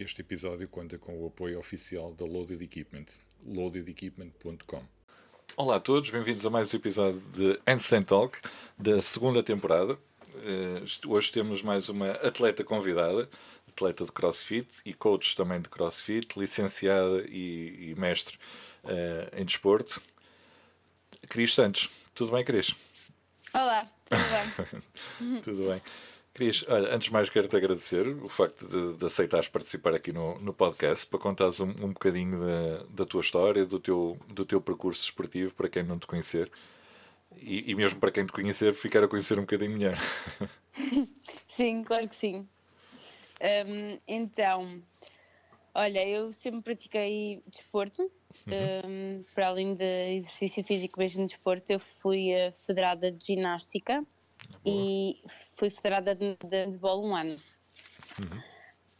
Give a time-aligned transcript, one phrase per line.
[0.00, 3.04] Este episódio conta com o apoio oficial da Loaded Equipment,
[3.44, 4.82] loadedequipment.com.
[5.58, 8.38] Olá a todos, bem-vindos a mais um episódio de Handstand Talk
[8.78, 9.98] da segunda temporada.
[10.36, 13.28] Uh, hoje temos mais uma atleta convidada,
[13.68, 18.38] atleta de CrossFit e coach também de CrossFit, licenciada e, e mestre
[18.84, 20.00] uh, em desporto.
[21.28, 21.90] Cris Santos.
[22.14, 22.74] Tudo bem, Cris?
[23.52, 24.80] Olá, tudo
[25.20, 25.40] bem?
[25.44, 25.82] tudo bem.
[26.40, 30.38] Cris, olha, antes de mais quero-te agradecer o facto de, de aceitares participar aqui no,
[30.38, 34.58] no podcast para contares um, um bocadinho da, da tua história, do teu, do teu
[34.58, 36.50] percurso esportivo, para quem não te conhecer.
[37.36, 39.98] E, e mesmo para quem te conhecer, ficar a conhecer um bocadinho melhor.
[41.46, 42.48] Sim, claro que sim.
[43.66, 44.82] Um, então,
[45.74, 48.10] olha, eu sempre pratiquei desporto.
[48.46, 49.20] Uhum.
[49.20, 52.30] Um, para além de exercício físico, mesmo de desporto, eu fui
[52.62, 54.02] federada de ginástica
[54.64, 54.64] Boa.
[54.64, 55.20] e
[55.60, 57.36] fui federada de, de handball um ano.
[58.18, 58.42] Uhum.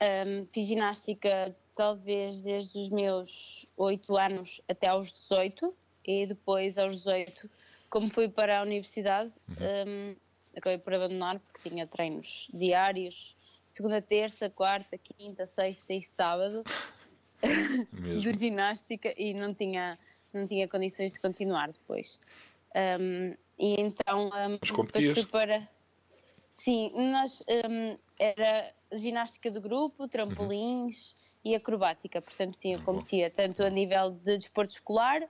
[0.03, 6.99] Um, fiz ginástica talvez desde os meus 8 anos até aos 18 e depois aos
[6.99, 7.51] 18,
[7.89, 10.11] como fui para a universidade, uhum.
[10.13, 10.17] um,
[10.55, 13.35] acabei por abandonar porque tinha treinos diários,
[13.67, 16.63] segunda, terça, quarta, quinta, sexta e sábado
[18.21, 19.99] de ginástica e não tinha,
[20.31, 22.21] não tinha condições de continuar depois.
[23.01, 25.67] Um, e então um, depois fui para
[26.61, 31.53] Sim, nós um, era ginástica de grupo, trampolins uhum.
[31.53, 35.27] e acrobática, portanto sim, eu competia tanto a nível de desporto escolar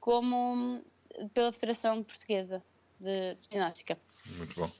[0.00, 0.82] como
[1.34, 2.62] pela Federação Portuguesa
[2.98, 3.98] de, Ginástica.
[4.38, 4.70] Muito bom.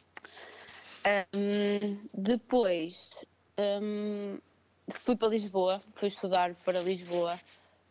[1.37, 3.23] Um, depois
[3.83, 4.39] um,
[4.89, 7.39] fui para Lisboa, fui estudar para Lisboa,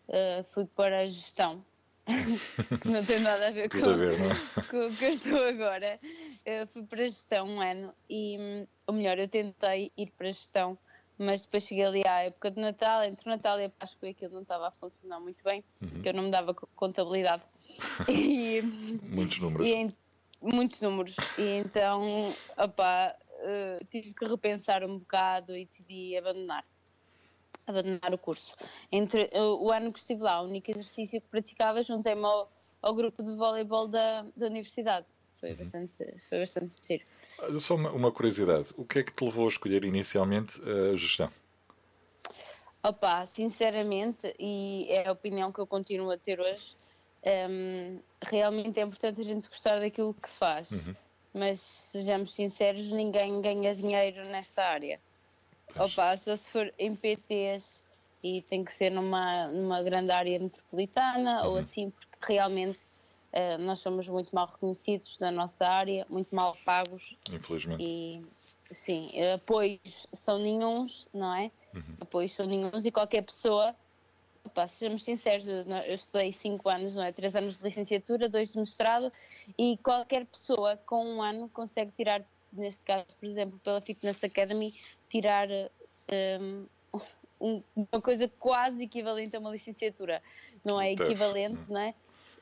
[0.07, 1.63] uh, fui para a gestão
[2.85, 4.61] não tem nada a ver, com, a ver é?
[4.63, 5.99] com, o que eu estou agora.
[6.45, 10.31] Eu fui para a gestão um ano e, ou melhor, eu tentei ir para a
[10.31, 10.77] gestão,
[11.17, 14.11] mas depois cheguei ali à época de Natal, entre o Natal e a Páscoa, e
[14.11, 15.89] aquilo não estava a funcionar muito bem, uhum.
[15.89, 17.43] porque eu não me dava contabilidade.
[18.09, 19.67] E, muitos números.
[19.67, 19.95] E,
[20.41, 21.15] muitos números.
[21.37, 26.63] E então, opá, uh, tive que repensar um bocado e decidi abandonar
[27.69, 28.55] abandonar o curso.
[28.91, 32.51] Entre o ano que estive lá, o único exercício que praticava, juntei-me ao,
[32.81, 35.05] ao grupo de voleibol da, da universidade.
[35.39, 35.55] Foi uhum.
[35.55, 35.91] bastante,
[36.27, 37.03] foi bastante giro.
[37.59, 41.31] Só uma, uma, curiosidade, o que é que te levou a escolher inicialmente a gestão?
[42.83, 46.75] Opa, sinceramente, e é a opinião que eu continuo a ter hoje,
[47.49, 50.71] um, realmente é importante a gente gostar daquilo que faz.
[50.71, 50.95] Uhum.
[51.33, 54.99] Mas, sejamos sinceros, ninguém ganha dinheiro nesta área.
[55.75, 57.83] Opa, só se for em PTs
[58.23, 61.51] e tem que ser numa, numa grande área metropolitana uhum.
[61.51, 62.87] ou assim, porque realmente
[63.59, 67.15] nós somos muito mal reconhecidos na nossa área, muito mal pagos.
[67.31, 67.83] Infelizmente.
[67.83, 68.25] E
[68.71, 71.51] sim, apoios são nenhums, não é?
[71.73, 71.95] Uhum.
[72.01, 73.75] Apoios são nenhums e qualquer pessoa,
[74.43, 77.11] opa, sejamos sinceros, eu estudei 5 anos, não é?
[77.11, 79.11] 3 anos de licenciatura, 2 de mestrado
[79.57, 84.73] e qualquer pessoa com um ano consegue tirar neste caso, por exemplo, pela Fitness Academy,
[85.09, 85.47] tirar
[86.39, 86.65] um,
[87.39, 90.21] um, uma coisa quase equivalente a uma licenciatura.
[90.63, 91.93] Não é equivalente, não é?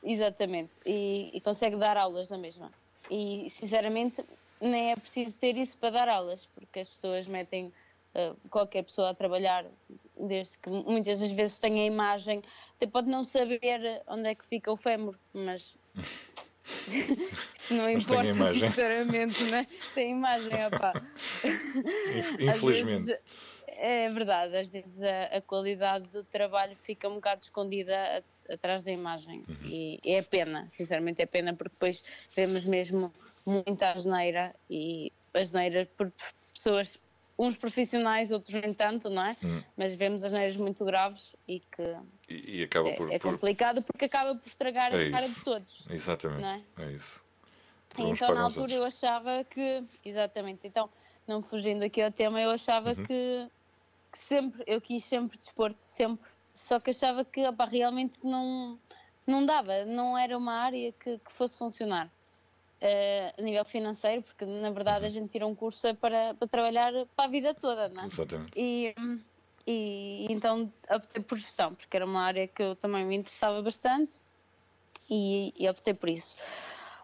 [0.02, 0.72] Exatamente.
[0.86, 2.70] E, e, consegue dar aulas na mesma.
[3.10, 4.24] E, sinceramente,
[4.60, 7.72] nem é preciso ter isso para dar aulas, porque as pessoas metem
[8.14, 9.64] uh, qualquer pessoa a trabalhar,
[10.16, 12.42] desde que muitas das vezes tenha a imagem,
[12.76, 15.76] até pode não saber onde é que fica o fémur, mas
[17.70, 18.68] não Mas importa, imagem.
[18.68, 19.66] sinceramente, né?
[19.94, 20.92] tem imagem, opá.
[22.38, 23.06] Infelizmente.
[23.06, 23.18] Vezes,
[23.66, 28.92] é verdade, às vezes a, a, qualidade do trabalho fica um bocado escondida atrás da
[28.92, 29.56] imagem uhum.
[29.68, 32.02] e é pena, sinceramente é pena, porque depois
[32.34, 33.12] vemos mesmo
[33.46, 36.12] muita asneira e asneira por
[36.52, 36.98] pessoas
[37.38, 39.36] uns profissionais, outros nem tanto, não é?
[39.44, 39.62] Hum.
[39.76, 41.96] Mas vemos as neiras muito graves e que
[42.28, 45.44] e, e acaba é, por, é complicado porque acaba por estragar é a cara de
[45.44, 45.84] todos.
[45.88, 46.66] Exatamente.
[46.78, 46.82] É?
[46.82, 47.22] é isso.
[47.96, 50.90] então na altura eu achava que, exatamente, então
[51.28, 53.04] não fugindo aqui ao tema, eu achava uhum.
[53.04, 53.48] que,
[54.10, 56.28] que, sempre, eu quis sempre desporto, sempre,
[56.58, 58.78] só que achava que opa, realmente não,
[59.26, 62.10] não dava, não era uma área que, que fosse funcionar.
[62.80, 66.92] Uh, a nível financeiro, porque na verdade a gente tira um curso para, para trabalhar
[67.16, 68.06] para a vida toda, não é?
[68.06, 68.52] Exatamente.
[68.54, 68.94] E,
[69.66, 74.20] e então optei por gestão, porque era uma área que eu também me interessava bastante
[75.10, 76.36] e, e optei por isso.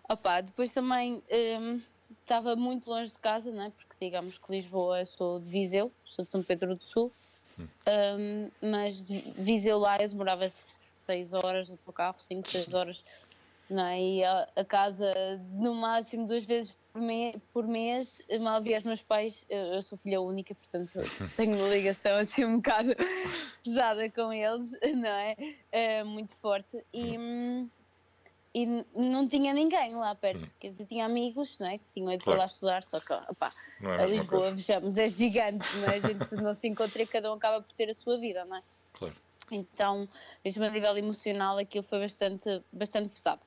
[0.08, 3.70] Opa, depois também um, ehm, estava muito longe de casa, não é?
[3.70, 7.12] Porque digamos que Lisboa, eu sou de Viseu, sou de São Pedro do Sul,
[7.58, 13.04] um, ehm, mas de Viseu lá eu demorava 6 horas no carro, 5, 6 horas
[13.68, 14.00] não é?
[14.00, 15.12] E a, a, casa
[15.52, 19.82] no máximo duas vezes por, me, por mês, mal vi os meus pais, eu, eu
[19.82, 20.92] sou filha única, portanto
[21.36, 22.94] tenho uma ligação assim um bocado
[23.64, 25.34] pesada com eles, não é?
[25.72, 26.84] é muito forte.
[26.92, 27.16] E,
[28.54, 31.76] e não tinha ninguém lá perto, quer dizer, tinha amigos, não é?
[31.76, 32.38] Que tinham ido claro.
[32.38, 35.96] para lá estudar, só que, é a Lisboa, vejamos, é gigante, não é?
[35.96, 38.56] A gente não se encontra e cada um acaba por ter a sua vida, não
[38.56, 38.62] é?
[38.92, 39.16] Claro.
[39.50, 40.08] Então,
[40.44, 43.42] mesmo a nível emocional, aquilo foi bastante, bastante pesado.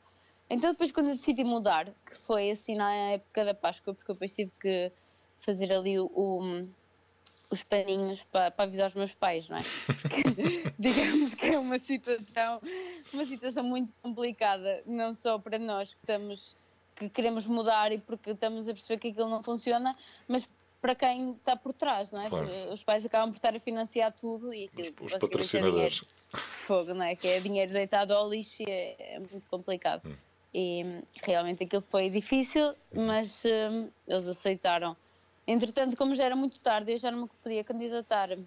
[0.50, 4.16] Então depois quando eu decidi mudar, que foi assim na época da Páscoa, porque eu
[4.16, 4.92] depois tive que
[5.40, 6.68] fazer ali o, o
[7.50, 9.62] os paninhos para, para, avisar os meus pais, não é?
[9.86, 10.24] Porque,
[10.78, 12.62] digamos que é uma situação,
[13.14, 16.56] uma situação muito complicada, não só para nós que estamos,
[16.96, 19.96] que queremos mudar e porque estamos a perceber que aquilo não funciona,
[20.28, 20.48] mas
[20.82, 22.30] para quem está por trás, não é?
[22.30, 22.48] Claro.
[22.72, 24.96] Os pais acabam por estar a financiar tudo e aquilo.
[25.02, 26.04] Os, os patrocinadores.
[26.34, 27.16] É fogo, não é?
[27.16, 30.08] Que é dinheiro deitado ao lixo e é, é muito complicado.
[30.08, 30.16] Hum.
[30.54, 34.96] E realmente aquilo foi difícil, mas um, eles aceitaram.
[35.48, 38.38] Entretanto, como já era muito tarde, eu já não me podia candidatar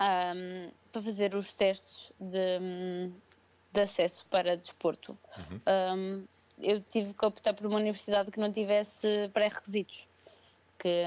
[0.00, 3.10] um, para fazer os testes de,
[3.72, 5.16] de acesso para desporto.
[5.38, 5.60] Uhum.
[5.96, 6.24] Um,
[6.58, 10.08] eu tive que optar por uma universidade que não tivesse pré-requisitos,
[10.78, 11.04] que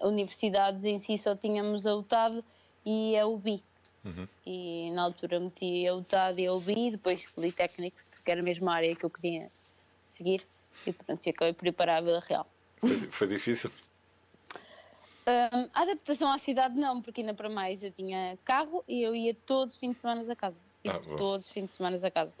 [0.00, 2.42] uh, universidades em si só tínhamos a UTAD
[2.86, 3.62] e a UBI.
[4.04, 4.28] Uhum.
[4.46, 8.74] E na altura meti a UTAD e a UBI, depois Politécnico, porque era a mesma
[8.74, 9.50] área que eu queria
[10.08, 10.46] seguir
[10.86, 12.46] e pronto, acabei por ir para a Vila Real.
[12.80, 13.70] Foi, foi difícil?
[15.26, 19.16] Um, a adaptação à cidade não, porque ainda para mais eu tinha carro e eu
[19.16, 20.56] ia todos os fins de semana a casa.
[20.86, 22.34] Ah, todos os fins de semana a casa.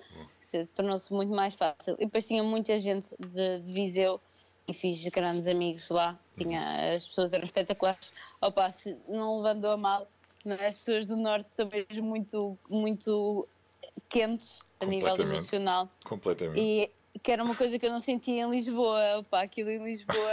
[0.74, 1.94] Tornou-se muito mais fácil.
[1.98, 4.20] E depois tinha muita gente de, de Viseu
[4.68, 6.18] e fiz grandes amigos lá.
[6.36, 6.94] Tinha, uhum.
[6.94, 8.12] As pessoas eram espetaculares.
[8.40, 10.06] Opa, se não levando a mal,
[10.44, 10.66] é?
[10.66, 13.48] as pessoas do Norte são mesmo muito, muito
[14.10, 15.88] quentes a nível emocional.
[16.04, 16.60] Completamente.
[16.60, 16.90] E
[17.20, 19.18] que era uma coisa que eu não sentia em Lisboa.
[19.18, 20.32] Opa, aquilo em Lisboa.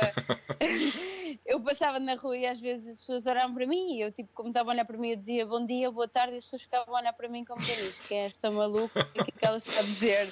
[1.45, 4.29] eu passava na rua e às vezes as pessoas olhavam para mim e eu, tipo,
[4.33, 6.61] como estava a olhar para mim, eu dizia bom dia, boa tarde, e as pessoas
[6.61, 7.75] ficavam a olhar para mim como quem
[8.07, 9.01] quem é esta maluca?
[9.01, 10.31] O que é que ela está a dizer?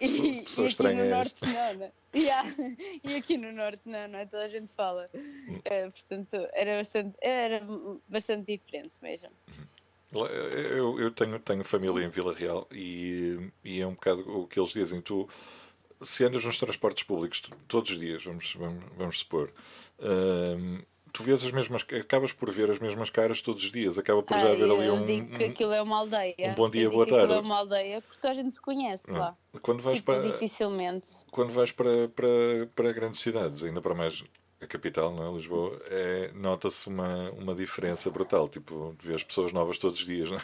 [0.00, 1.92] E, e aqui no Norte não, não.
[2.14, 2.48] Yeah.
[3.04, 4.26] E aqui no Norte não, não é?
[4.26, 5.10] Toda a gente fala.
[5.14, 7.62] Uh, portanto, era bastante, era
[8.08, 9.30] bastante diferente mesmo.
[10.12, 14.58] Eu, eu tenho, tenho família em Vila Real e, e é um bocado o que
[14.58, 15.02] eles dizem.
[15.02, 15.28] Tu,
[16.00, 19.52] se andas nos transportes públicos todos os dias, vamos, vamos, vamos supor,
[21.12, 24.38] tu vês as mesmas, acabas por ver as mesmas caras todos os dias, acaba por
[24.38, 25.04] já haver ali um.
[25.04, 26.34] digo que aquilo é uma aldeia.
[26.50, 27.24] Um bom dia, boa tarde.
[27.24, 29.36] Aquilo é uma aldeia porque a gente se conhece lá.
[29.62, 31.10] Quando vais tipo, para, dificilmente.
[31.30, 32.28] Quando vais para, para,
[32.74, 34.22] para grandes cidades, ainda para mais
[34.60, 35.36] a capital, não é?
[35.36, 38.48] Lisboa, é, nota-se uma, uma diferença brutal.
[38.48, 40.42] Tipo, as pessoas novas todos os dias, não é?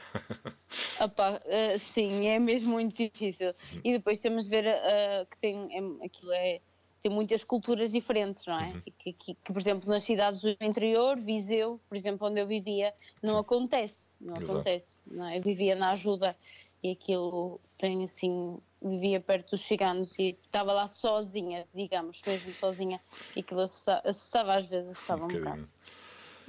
[1.05, 3.53] Opa, uh, sim, é mesmo muito difícil.
[3.83, 6.61] E depois temos de ver uh, que tem, é, aquilo é,
[7.05, 8.69] tem muitas culturas diferentes, não é?
[8.69, 8.81] Uhum.
[8.81, 12.95] Que, que, que, por exemplo, nas cidades do interior, Viseu, por exemplo, onde eu vivia,
[13.23, 13.41] não sim.
[13.41, 14.12] acontece.
[14.19, 14.53] Não Exato.
[14.53, 14.99] acontece.
[15.06, 15.37] Não é?
[15.37, 16.35] Eu vivia na ajuda
[16.83, 22.99] e aquilo tem assim vivia perto dos ciganos e estava lá sozinha, digamos, mesmo sozinha,
[23.37, 25.69] e aquilo assustava, assustava às vezes, assustava um, um bocado.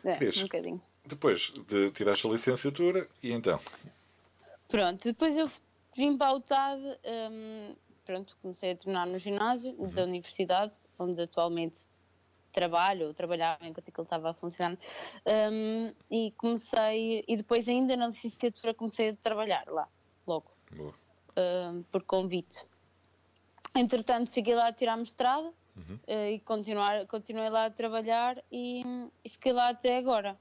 [0.06, 0.81] É, um bocadinho.
[1.06, 3.60] Depois de tirar a licenciatura, e então?
[4.69, 5.52] Pronto, depois eu
[5.98, 7.75] vim para a UTAD, um,
[8.06, 9.90] pronto, comecei a treinar no ginásio uhum.
[9.90, 11.88] da universidade, onde atualmente
[12.54, 14.78] trabalho, ou trabalhava enquanto aquilo estava a funcionar,
[15.52, 19.88] um, e comecei, e depois ainda na licenciatura comecei a trabalhar lá,
[20.26, 20.52] logo.
[20.71, 22.66] Uh, por convite.
[23.76, 26.00] Entretanto, fiquei lá a tirar mestrado uhum.
[26.07, 28.83] uh, e continuar, continuei lá a trabalhar e,
[29.21, 30.40] e fiquei lá até agora.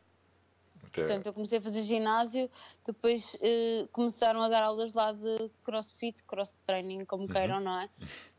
[1.00, 2.50] Portanto, eu comecei a fazer ginásio,
[2.86, 7.28] depois uh, começaram a dar aulas lá de crossfit, cross training, como uhum.
[7.28, 7.88] queiram, não é?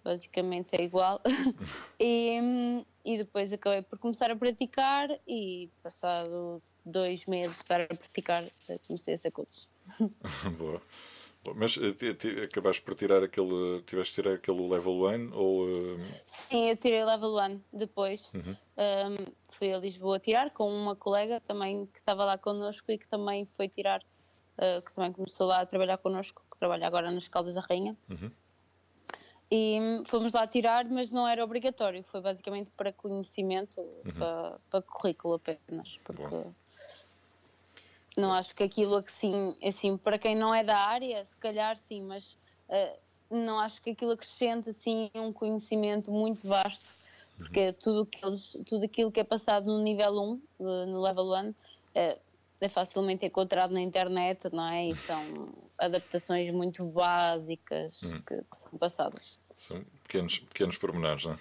[0.04, 1.22] Basicamente é igual.
[2.00, 7.88] e, e depois acabei por começar a praticar e passado dois meses de estar a
[7.88, 8.44] praticar,
[8.88, 9.68] comecei a ser coach.
[10.58, 10.82] Boa.
[11.54, 13.82] Mas eh, acabaste por tirar aquele.
[13.84, 15.66] Tiveste de tirar aquele level 1 ou.
[15.66, 16.00] Uh...
[16.22, 18.32] Sim, eu tirei level 1 depois.
[18.34, 18.56] Uhum.
[18.78, 23.08] Um, fui a Lisboa tirar com uma colega também que estava lá connosco e que
[23.08, 27.28] também foi tirar, uh, que também começou lá a trabalhar connosco, que trabalha agora nas
[27.28, 27.96] Caldas da Rainha.
[28.10, 28.32] Uhum.
[29.52, 34.14] E fomos lá tirar, mas não era obrigatório, foi basicamente para conhecimento, uhum.
[34.18, 36.00] para, para currículo apenas.
[36.04, 36.24] Porque.
[36.24, 36.54] Bom
[38.18, 42.04] não acho que aquilo assim, assim, para quem não é da área, se calhar sim,
[42.04, 42.38] mas
[42.70, 42.98] uh,
[43.30, 46.86] não acho que aquilo acrescente assim um conhecimento muito vasto,
[47.38, 47.74] porque uhum.
[47.74, 51.50] tudo, que eles, tudo aquilo que é passado no nível 1, eh, no level 1,
[51.50, 51.56] uh,
[51.94, 52.20] eh,
[52.62, 54.88] é facilmente encontrado na internet, não é?
[54.88, 58.22] E são adaptações muito básicas uhum.
[58.22, 59.38] que, que, são passadas.
[59.58, 61.38] São pequenos, pequenos pormenores, não é?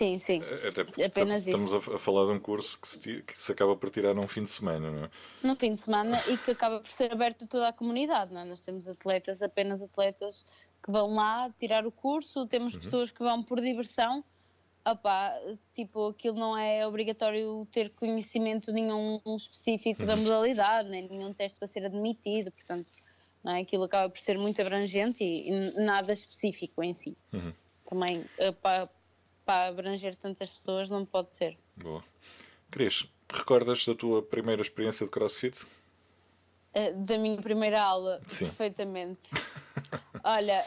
[0.00, 0.40] Sim, sim.
[0.66, 1.92] Até Apenas estamos isso.
[1.92, 4.48] a falar de um curso que se, que se acaba por tirar num fim de
[4.48, 5.10] semana, não é?
[5.42, 8.40] Num fim de semana e que acaba por ser aberto a toda a comunidade, não
[8.40, 8.46] é?
[8.46, 10.46] Nós temos atletas, apenas atletas
[10.82, 12.80] que vão lá tirar o curso, temos uhum.
[12.80, 14.24] pessoas que vão por diversão.
[14.86, 15.34] Opa,
[15.74, 20.06] tipo, aquilo não é obrigatório ter conhecimento nenhum específico uhum.
[20.06, 22.88] da modalidade, nem nenhum teste para ser admitido, portanto,
[23.44, 23.60] não é?
[23.60, 27.14] aquilo acaba por ser muito abrangente e, e nada específico em si.
[27.34, 27.52] Uhum.
[27.86, 28.24] Também,
[28.62, 28.88] para,
[29.50, 31.58] para abranger tantas pessoas, não pode ser.
[31.74, 32.04] Boa.
[32.70, 35.66] Cris, recordas da tua primeira experiência de crossfit?
[36.72, 38.44] Uh, da minha primeira aula, Sim.
[38.44, 39.28] perfeitamente.
[40.22, 40.64] Olha,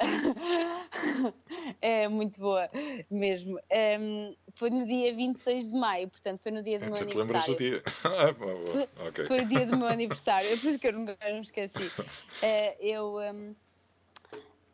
[1.81, 2.67] é muito boa
[3.09, 3.57] mesmo.
[3.71, 7.25] Um, foi no dia 26 de maio, portanto, foi no dia do meu aniversário.
[7.25, 7.81] lembras do dia?
[8.03, 9.25] Ah, foi, okay.
[9.27, 11.87] foi o dia do meu aniversário, é por isso que eu nunca me esqueci.
[11.87, 13.15] Uh, eu.
[13.19, 13.55] Um,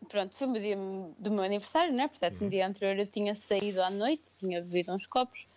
[0.09, 0.75] pronto, foi o dia
[1.17, 2.07] do meu aniversário, né?
[2.07, 2.45] Portanto, uhum.
[2.45, 5.47] no dia anterior eu tinha saído à noite, tinha bebido uns copos.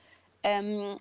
[0.45, 0.99] Um,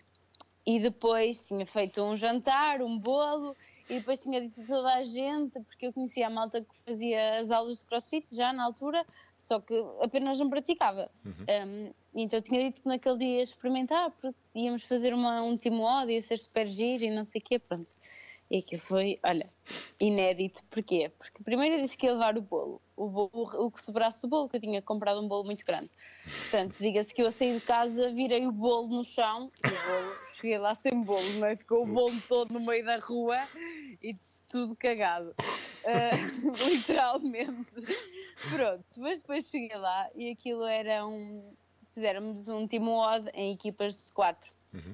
[0.66, 3.56] e depois tinha feito um jantar, um bolo
[3.90, 7.40] e depois tinha dito a toda a gente, porque eu conhecia a malta que fazia
[7.40, 9.06] as aulas de crossfit já na altura,
[9.36, 11.10] só que apenas não praticava.
[11.26, 11.46] Uhum.
[11.68, 15.82] Um, então tinha dito que naquele dia ia experimentar, porque íamos fazer uma, um time
[15.82, 17.88] odd, ia ser super giro e não sei o quê, pronto.
[18.52, 19.50] E aquilo foi, olha,
[19.98, 20.62] inédito.
[20.70, 21.10] Porquê?
[21.18, 22.82] Porque primeiro eu disse que ia levar o bolo.
[22.98, 25.90] O, bolo, o que sobrasse do bolo, que eu tinha comprado um bolo muito grande.
[26.26, 30.16] Portanto, diga-se que eu saí de casa, virei o bolo no chão, e o bolo,
[30.36, 31.56] cheguei lá sem bolo, não é?
[31.56, 33.38] Ficou o bolo todo no meio da rua
[34.04, 34.18] e
[34.50, 35.34] tudo cagado.
[35.86, 37.72] Uh, literalmente.
[38.50, 41.56] Pronto, mas depois cheguei lá e aquilo era um.
[41.94, 44.52] Fizemos um team odd em equipas de quatro.
[44.74, 44.94] Uhum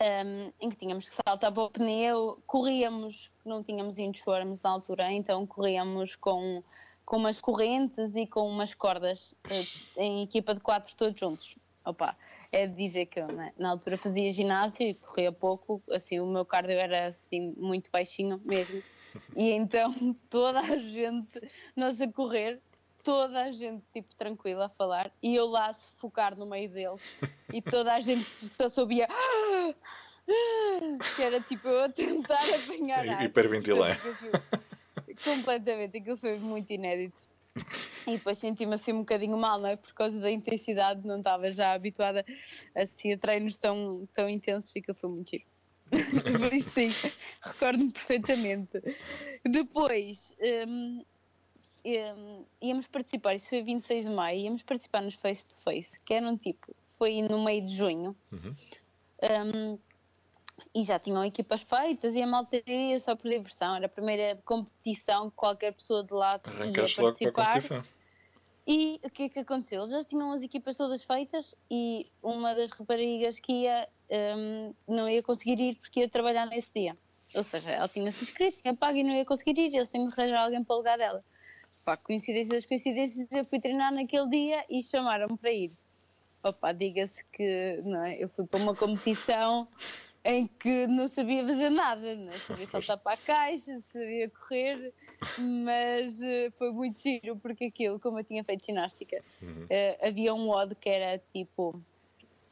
[0.00, 5.12] um, em que tínhamos que saltar para o pneu, corríamos, não tínhamos insurance na altura,
[5.12, 6.62] então corríamos com,
[7.04, 11.56] com umas correntes e com umas cordas uh, em equipa de quatro todos juntos.
[11.84, 12.16] Opa,
[12.50, 16.26] é de dizer que eu né, na altura fazia ginásio e corria pouco, assim o
[16.26, 18.82] meu cardio era assim, muito baixinho mesmo.
[19.36, 19.92] E então
[20.30, 21.40] toda a gente,
[21.76, 22.60] nós a correr,
[23.04, 27.02] toda a gente tipo tranquila a falar e eu lá a sufocar no meio deles
[27.52, 29.06] e toda a gente só sabia
[31.14, 33.24] que era tipo eu a tentar apanhar ar.
[33.24, 33.98] Hiperventilar.
[35.22, 37.22] Completamente, aquilo foi muito inédito.
[38.06, 39.76] E depois senti-me assim um bocadinho mal, não é?
[39.76, 42.24] Por causa da intensidade, não estava já habituada
[42.74, 45.44] assim, a treinos tão, tão intensos e aquilo foi muito giro.
[46.62, 46.88] Sim,
[47.42, 48.82] recordo-me perfeitamente.
[49.44, 50.34] Depois,
[50.66, 51.04] um,
[51.84, 56.14] um, íamos participar, isso foi 26 de maio, íamos participar nos face to face, que
[56.14, 58.16] eram tipo, foi no meio de junho.
[58.32, 58.54] Uhum.
[59.22, 59.78] Um,
[60.74, 63.76] e já tinham equipas feitas e a malta ia só por diversão.
[63.76, 67.84] Era a primeira competição que qualquer pessoa de lá Arrancaste ia participar.
[68.66, 69.80] E o que é que aconteceu?
[69.80, 75.08] Eles já tinham as equipas todas feitas e uma das raparigas que ia um, não
[75.08, 76.96] ia conseguir ir porque ia trabalhar nesse dia.
[77.34, 79.74] Ou seja, ela tinha-se inscrito, tinha pago e não ia conseguir ir.
[79.74, 81.24] Eles tinham que arranjar alguém para o lugar dela.
[81.84, 85.72] Pá, coincidências das coincidências, eu fui treinar naquele dia e chamaram-me para ir.
[86.42, 88.22] Opa, diga-se que não é?
[88.22, 89.66] eu fui para uma competição
[90.24, 92.38] em que não sabia fazer nada, não é?
[92.38, 94.92] sabia saltar para a caixa, sabia correr,
[95.38, 99.64] mas uh, foi muito giro porque aquilo, como eu tinha feito ginástica, uhum.
[99.64, 101.78] uh, havia um odd que era tipo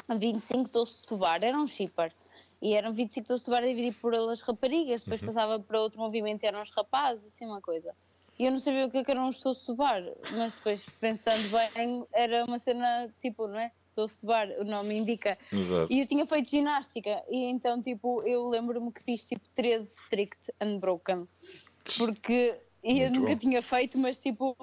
[0.08, 2.12] 25 doce de tovar, era um shipper.
[2.60, 5.26] E eram 25 doce de tovar dividido por elas raparigas, depois uhum.
[5.26, 7.94] passava para outro movimento eram os rapazes, assim uma coisa.
[8.38, 10.02] E eu não sabia o que, é que os doce de tovar,
[10.36, 13.70] mas depois pensando bem, era uma cena tipo, não é?
[13.94, 15.38] Doce Bar, o nome indica.
[15.52, 15.92] Exato.
[15.92, 20.50] E eu tinha feito ginástica, e então, tipo, eu lembro-me que fiz tipo 13 strict
[20.62, 21.28] unbroken,
[21.98, 23.36] porque eu nunca bom.
[23.36, 24.56] tinha feito, mas tipo,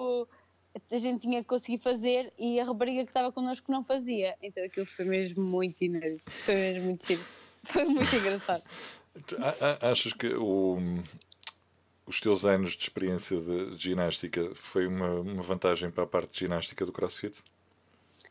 [0.90, 4.36] a gente tinha que conseguir fazer e a rapariga que estava connosco não fazia.
[4.42, 7.24] Então aquilo foi mesmo muito inédito, foi mesmo muito chido.
[7.64, 8.64] Foi muito engraçado.
[9.80, 10.78] Achas que o,
[12.10, 16.38] os teus anos de experiência de ginástica foi uma, uma vantagem para a parte de
[16.40, 17.40] ginástica do CrossFit?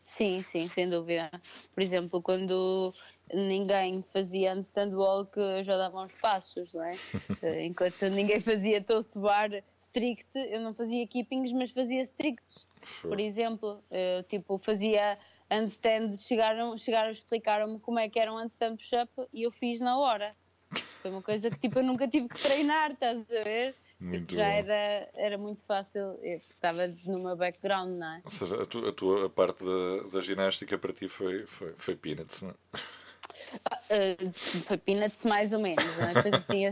[0.01, 1.31] Sim, sim, sem dúvida.
[1.73, 2.93] Por exemplo, quando
[3.33, 6.97] ninguém fazia handstand walk, eu já dava uns passos, não é?
[7.41, 12.67] Eh, enquanto ninguém fazia toast bar strict, eu não fazia keepings, mas fazia stricts.
[13.01, 15.17] Por exemplo, eu, tipo, fazia
[15.49, 19.97] handstand, chegaram, chegaram explicaram-me como é que era um handstand push-up e eu fiz na
[19.97, 20.35] hora.
[21.01, 23.75] Foi uma coisa que tipo, eu nunca tive que treinar, estás a ver?
[23.99, 28.21] Muito já era, era muito fácil, estava no meu background, não é?
[28.23, 31.73] Ou seja, a, tu, a tua a parte da, da ginástica para ti foi, foi,
[31.77, 32.53] foi peanuts, não é?
[33.89, 36.13] Uh, foi peanuts mais ou menos, não é?
[36.13, 36.65] Depois assim,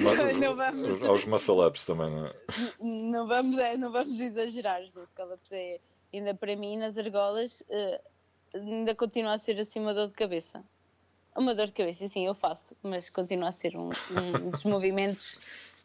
[0.00, 2.34] Uma, não vamos, aos muscle ups também, não é?
[2.80, 4.80] Não vamos, é, não vamos exagerar,
[5.50, 5.80] é,
[6.14, 8.00] ainda para mim nas argolas, uh,
[8.54, 10.64] ainda continua a ser assim uma dor de cabeça.
[11.36, 15.38] Uma dor de cabeça, sim, eu faço, mas continua a ser um, um dos movimentos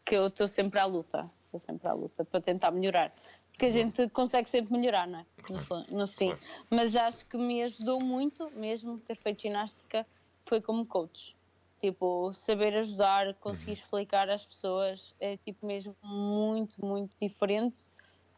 [0.04, 1.30] que eu estou sempre à luta.
[1.46, 3.12] Estou sempre à luta para tentar melhorar.
[3.50, 5.26] Porque a gente consegue sempre melhorar, não é?
[5.50, 6.34] No, no fim.
[6.70, 10.06] Mas acho que me ajudou muito, mesmo ter feito ginástica,
[10.46, 11.36] foi como coach.
[11.80, 13.76] Tipo, saber ajudar, conseguir uhum.
[13.78, 17.84] explicar às pessoas é tipo mesmo muito, muito diferente.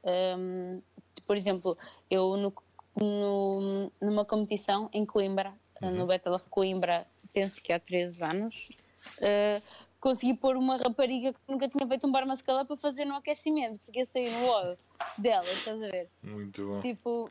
[0.02, 0.80] Um,
[1.26, 1.76] por exemplo,
[2.10, 2.52] eu no,
[2.96, 6.06] no, numa competição em Coimbra, uhum.
[6.06, 8.70] no of Coimbra, penso que há três anos,
[9.18, 9.62] uh,
[10.00, 13.80] consegui pôr uma rapariga que nunca tinha feito um bar mascala para fazer no aquecimento,
[13.84, 14.78] porque eu saí no óleo
[15.16, 16.08] dela, estás a ver?
[16.22, 16.80] Muito bom.
[16.80, 17.30] Tipo,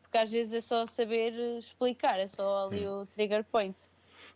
[0.00, 3.02] porque às vezes é só saber explicar, é só ali hum.
[3.02, 3.76] o trigger point.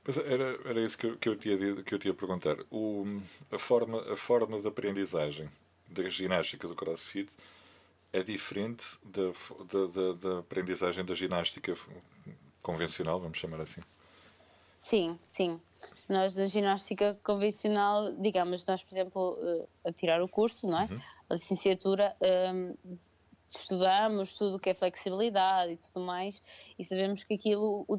[0.06, 2.56] Era, era isso que eu, que eu, tinha, que eu tinha a perguntar.
[2.70, 3.20] O,
[3.52, 5.48] a, forma, a forma de aprendizagem
[5.86, 7.30] da ginástica do crossfit
[8.12, 9.32] é diferente da,
[9.70, 11.76] da, da, da aprendizagem da ginástica
[12.68, 13.80] convencional, vamos chamar assim?
[14.76, 15.58] Sim, sim.
[16.06, 20.84] Nós da ginástica convencional, digamos, nós, por exemplo, eh, a tirar o curso, não é?
[20.84, 21.00] Uhum.
[21.30, 22.14] A licenciatura,
[22.54, 22.98] um,
[23.48, 26.42] estudamos tudo o que é flexibilidade e tudo mais,
[26.78, 27.98] e sabemos que aquilo, o,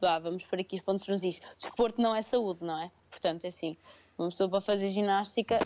[0.00, 1.40] ah, vamos por aqui os pontos nos is.
[1.58, 2.90] Desporto não é saúde, não é?
[3.10, 3.76] Portanto, é assim,
[4.16, 5.58] uma pessoa para fazer ginástica,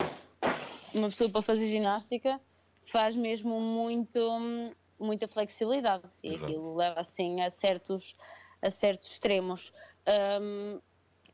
[0.93, 2.39] uma pessoa para fazer ginástica
[2.85, 4.19] faz mesmo muito,
[4.99, 6.45] muita flexibilidade e Exato.
[6.45, 8.15] aquilo leva assim a certos,
[8.61, 9.73] a certos extremos.
[10.41, 10.79] Um,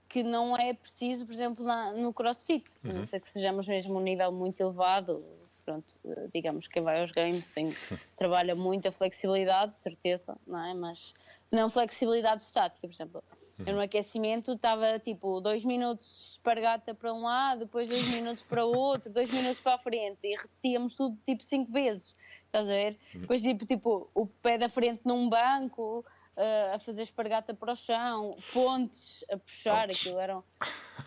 [0.08, 2.94] que não é preciso, por exemplo, na, no crossfit, uhum.
[2.94, 5.26] não ser que sejamos mesmo um nível muito elevado,
[5.66, 5.94] pronto,
[6.34, 7.70] digamos, quem vai aos games tem,
[8.18, 10.74] trabalha muito a flexibilidade, de certeza, não é?
[10.74, 11.14] Mas
[11.52, 13.24] não flexibilidade estática, por exemplo.
[13.66, 18.44] Eu no aquecimento estava tipo dois minutos de espargata para um lado, depois dois minutos
[18.44, 22.14] para o outro, dois minutos para a frente e repetíamos tudo tipo cinco vezes,
[22.56, 22.98] estás a ver?
[23.14, 26.06] Depois tipo, tipo o pé da frente num banco,
[26.38, 30.44] uh, a fazer espargata para o chão, pontes a puxar, aquilo eram.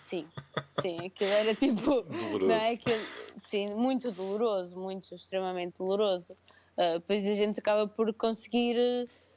[0.00, 0.26] Sim,
[0.80, 2.02] sim, aquilo era tipo.
[2.02, 2.46] Doloroso.
[2.46, 2.72] Não é?
[2.72, 3.06] aquilo,
[3.38, 6.32] sim, muito doloroso, muito, extremamente doloroso.
[6.76, 8.76] Uh, depois a gente acaba por conseguir.
[8.76, 9.27] Uh,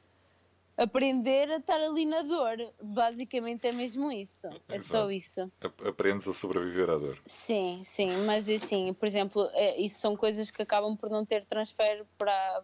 [0.82, 2.56] aprender a estar ali na dor.
[2.82, 4.46] Basicamente é mesmo isso.
[4.68, 5.04] É Exato.
[5.04, 5.52] só isso.
[5.86, 7.18] Aprendes a sobreviver à dor.
[7.26, 11.44] Sim, sim, mas assim, por exemplo, é, isso são coisas que acabam por não ter
[11.44, 12.62] transfer para,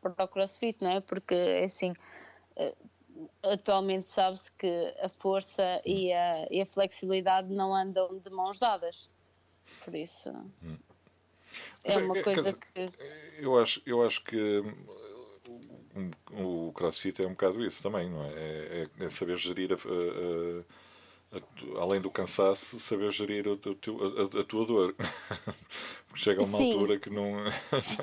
[0.00, 1.00] para o crossfit, não é?
[1.00, 1.92] Porque assim.
[2.56, 2.74] Eh,
[3.42, 9.08] atualmente sabe-se que a força e a, e a, flexibilidade não andam de mãos dadas.
[9.84, 10.30] Por isso.
[10.62, 10.78] Hum.
[11.84, 12.90] É uma coisa que.
[13.38, 14.62] Eu acho, eu acho que
[16.32, 18.28] o crossfit é um bocado isso também, não é?
[18.28, 19.76] É, é, é saber gerir, a,
[21.36, 24.94] a, a, além do cansaço, saber gerir a, tua dor.
[26.08, 26.72] Porque chega a uma Sim.
[26.72, 27.34] altura que não.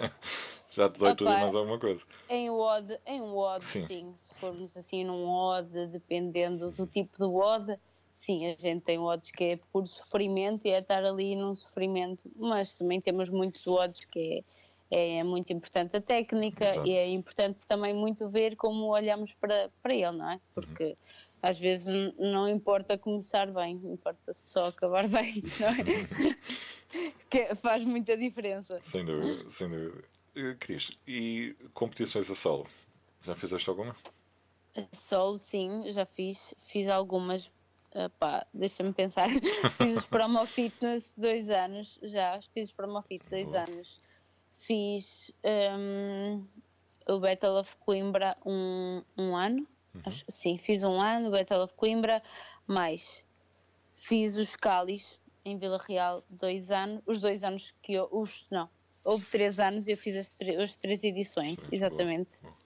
[0.70, 2.06] já te dói tudo e mais alguma coisa.
[2.30, 3.86] Em WOD, em WOD sim.
[3.86, 4.14] sim.
[4.18, 7.78] Se formos assim num WOD, dependendo do tipo de WOD,
[8.14, 12.32] sim, a gente tem WODs que é por sofrimento e é estar ali num sofrimento,
[12.36, 14.44] mas também temos muitos WODs que é
[14.92, 16.86] é muito importante a técnica Exato.
[16.86, 20.40] e é importante também muito ver como olhamos para, para ele, não é?
[20.54, 20.96] Porque uhum.
[21.42, 21.88] às vezes
[22.20, 26.38] não importa começar bem, importa só acabar bem, não é?
[27.32, 28.80] que faz muita diferença.
[28.82, 30.04] Sem dúvida, sem dúvida.
[30.36, 32.68] Uh, Cris, e competições a solo?
[33.24, 33.96] Já fizeste alguma?
[34.76, 36.54] A solo, sim, já fiz.
[36.66, 37.50] Fiz algumas.
[38.20, 39.28] Pá, deixa-me pensar.
[39.78, 42.42] fiz os Promo Fitness dois anos já.
[42.54, 43.60] Fiz os Promo Fit dois Boa.
[43.60, 44.02] anos
[44.62, 46.45] fiz um,
[47.08, 49.67] o Battle of Coimbra um, um ano.
[49.93, 50.02] Uhum.
[50.06, 52.24] Acho, sim, fiz um ano, o Battle of Coimbra,
[52.65, 53.24] mais
[53.95, 58.69] fiz os Calis em Vila Real dois anos, os dois anos que eu, os, não,
[59.04, 62.41] houve três anos e eu fiz as, as três edições, sim, exatamente.
[62.41, 62.62] Boa.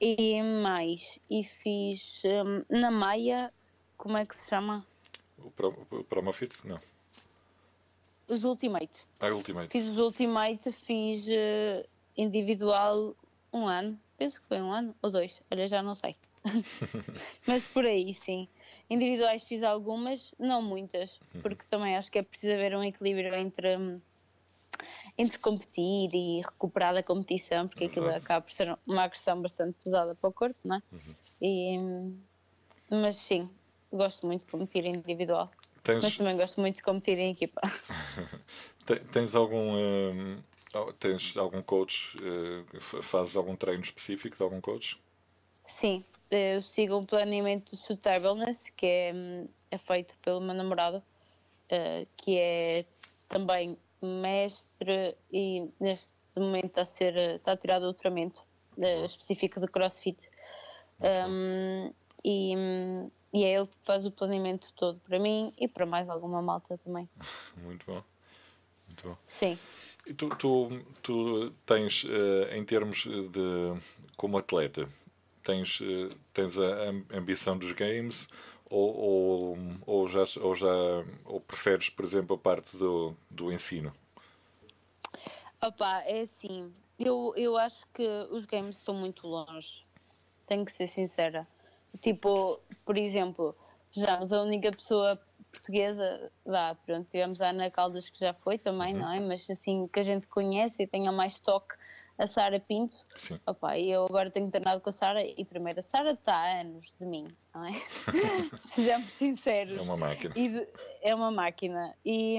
[0.00, 3.52] E mais, e fiz um, na Maia,
[3.96, 4.86] como é que se chama?
[5.38, 5.50] O
[6.04, 6.66] Promofit?
[6.66, 6.80] Não.
[8.28, 9.09] Os Ultimate.
[9.20, 9.70] Ah, Ultimate.
[9.70, 13.14] Fiz os Ultimate, fiz uh, individual
[13.52, 14.00] um ano.
[14.16, 15.42] Penso que foi um ano ou dois.
[15.50, 16.16] Olha, já não sei.
[17.46, 18.48] Mas por aí, sim.
[18.88, 21.42] Individuais fiz algumas, não muitas, uhum.
[21.42, 24.00] porque também acho que é preciso haver um equilíbrio entre,
[25.18, 28.00] entre competir e recuperar da competição, porque Exato.
[28.00, 30.82] aquilo acaba por ser uma agressão bastante pesada para o corpo, não é?
[30.92, 31.14] Uhum.
[31.42, 31.78] E,
[32.90, 33.50] mas sim,
[33.92, 35.50] gosto muito de competir individual.
[35.90, 36.04] Tens...
[36.04, 37.60] Mas também gosto muito de competir em equipa.
[39.12, 39.76] tens algum.
[39.76, 40.38] Um,
[41.00, 42.16] tens algum coach?
[42.18, 45.00] Uh, fazes algum treino específico de algum coach?
[45.66, 49.12] Sim, eu sigo um planeamento de suitableness que é,
[49.72, 52.84] é feito pelo meu namorado, uh, que é
[53.28, 58.44] também mestre e neste momento está a ser está a tirar doutoramento
[58.78, 60.30] uh, específico de CrossFit.
[61.00, 61.92] Um,
[62.24, 62.54] e,
[63.32, 66.76] e é ele que faz o planeamento todo para mim e para mais alguma malta
[66.78, 67.08] também.
[67.56, 68.02] Muito bom.
[68.86, 69.16] Muito bom.
[69.26, 69.58] Sim.
[70.06, 73.80] E tu, tu, tu tens, uh, em termos de.
[74.16, 74.88] como atleta,
[75.44, 78.28] tens, uh, tens a ambição dos games
[78.68, 80.74] ou, ou, ou, já, ou já
[81.24, 83.92] ou preferes, por exemplo, a parte do, do ensino?
[85.62, 86.72] Opa, é assim.
[86.98, 89.84] Eu, eu acho que os games estão muito longe.
[90.46, 91.46] Tenho que ser sincera.
[92.00, 93.54] Tipo, por exemplo,
[93.94, 98.94] vejamos, a única pessoa portuguesa, vá, pronto, tivemos a Ana Caldas que já foi também,
[98.94, 99.00] uhum.
[99.00, 99.20] não é?
[99.20, 101.74] Mas assim, que a gente conhece e tenha mais toque,
[102.16, 102.98] a Sara Pinto.
[103.16, 103.40] Sim.
[103.46, 106.60] Opa, e eu agora tenho treinado com a Sara e primeiro, a Sara está a
[106.60, 107.72] anos de mim, não é?
[108.62, 109.78] Sejamos sinceros.
[109.78, 110.34] É uma máquina.
[110.34, 110.68] De,
[111.02, 111.94] é uma máquina.
[112.04, 112.38] E,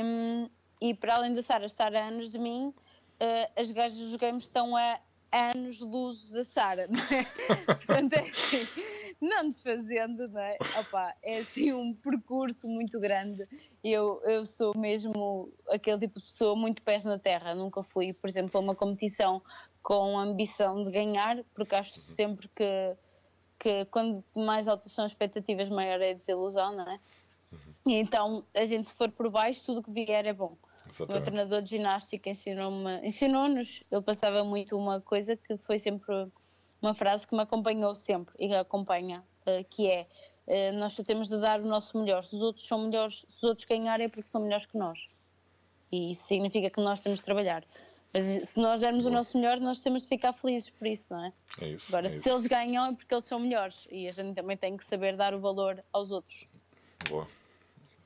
[0.79, 4.43] e para além da Sara estar a anos de mim, uh, as gajas dos games
[4.43, 4.99] estão a
[5.31, 7.25] anos-luz da Sara, não é?
[7.65, 8.67] Portanto, é assim
[9.21, 10.57] não desfazendo, não é?
[10.79, 13.43] Opa, é assim um percurso muito grande.
[13.83, 17.53] Eu, eu sou mesmo aquele tipo de pessoa muito pés na terra.
[17.53, 19.41] Nunca fui, por exemplo, a uma competição
[19.83, 22.97] com ambição de ganhar, porque acho sempre que,
[23.59, 26.99] que quando mais altas são as expectativas, maior é a desilusão, não é?
[27.85, 30.57] E então, a gente, se for por baixo, tudo que vier é bom.
[30.89, 31.03] Exatamente.
[31.03, 36.27] O meu treinador de ginástica ensinou-nos, ensinou ele passava muito uma coisa que foi sempre
[36.81, 40.07] uma frase que me acompanhou sempre e acompanha, uh, que é
[40.47, 42.23] uh, nós só temos de dar o nosso melhor.
[42.23, 45.09] Se os outros são melhores, se os outros ganharem é porque são melhores que nós.
[45.91, 47.63] E isso significa que nós temos de trabalhar.
[48.13, 49.11] Mas se nós dermos Boa.
[49.11, 51.33] o nosso melhor, nós temos de ficar felizes por isso, não é?
[51.61, 51.93] É isso.
[51.93, 52.29] Agora, é se isso.
[52.29, 55.33] eles ganham é porque eles são melhores e a gente também tem que saber dar
[55.33, 56.45] o valor aos outros.
[57.09, 57.27] Boa.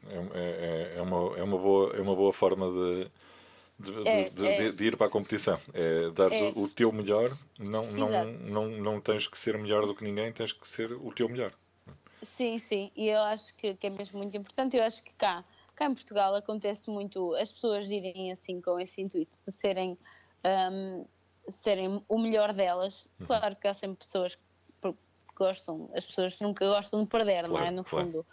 [0.10, 3.12] É, é, é, é uma, é, uma, boa, é uma boa forma de,
[3.78, 4.72] de, é, de, é.
[4.72, 5.60] de, ir para a competição.
[5.74, 6.52] É dar é.
[6.56, 10.54] o teu melhor, não, não, não, não tens que ser melhor do que ninguém, tens
[10.54, 11.52] que ser o teu melhor.
[12.24, 14.76] Sim, sim, e eu acho que, que é mesmo muito importante.
[14.76, 15.44] Eu acho que cá,
[15.76, 19.98] cá em Portugal acontece muito as pessoas irem assim com esse intuito de serem,
[20.72, 21.06] um,
[21.50, 23.08] serem o melhor delas.
[23.20, 23.28] Uhum.
[23.28, 24.96] Claro que há sempre pessoas que
[25.36, 27.72] gostam, as pessoas nunca gostam de perder, claro, não é?
[27.72, 28.06] No claro.
[28.06, 28.26] fundo.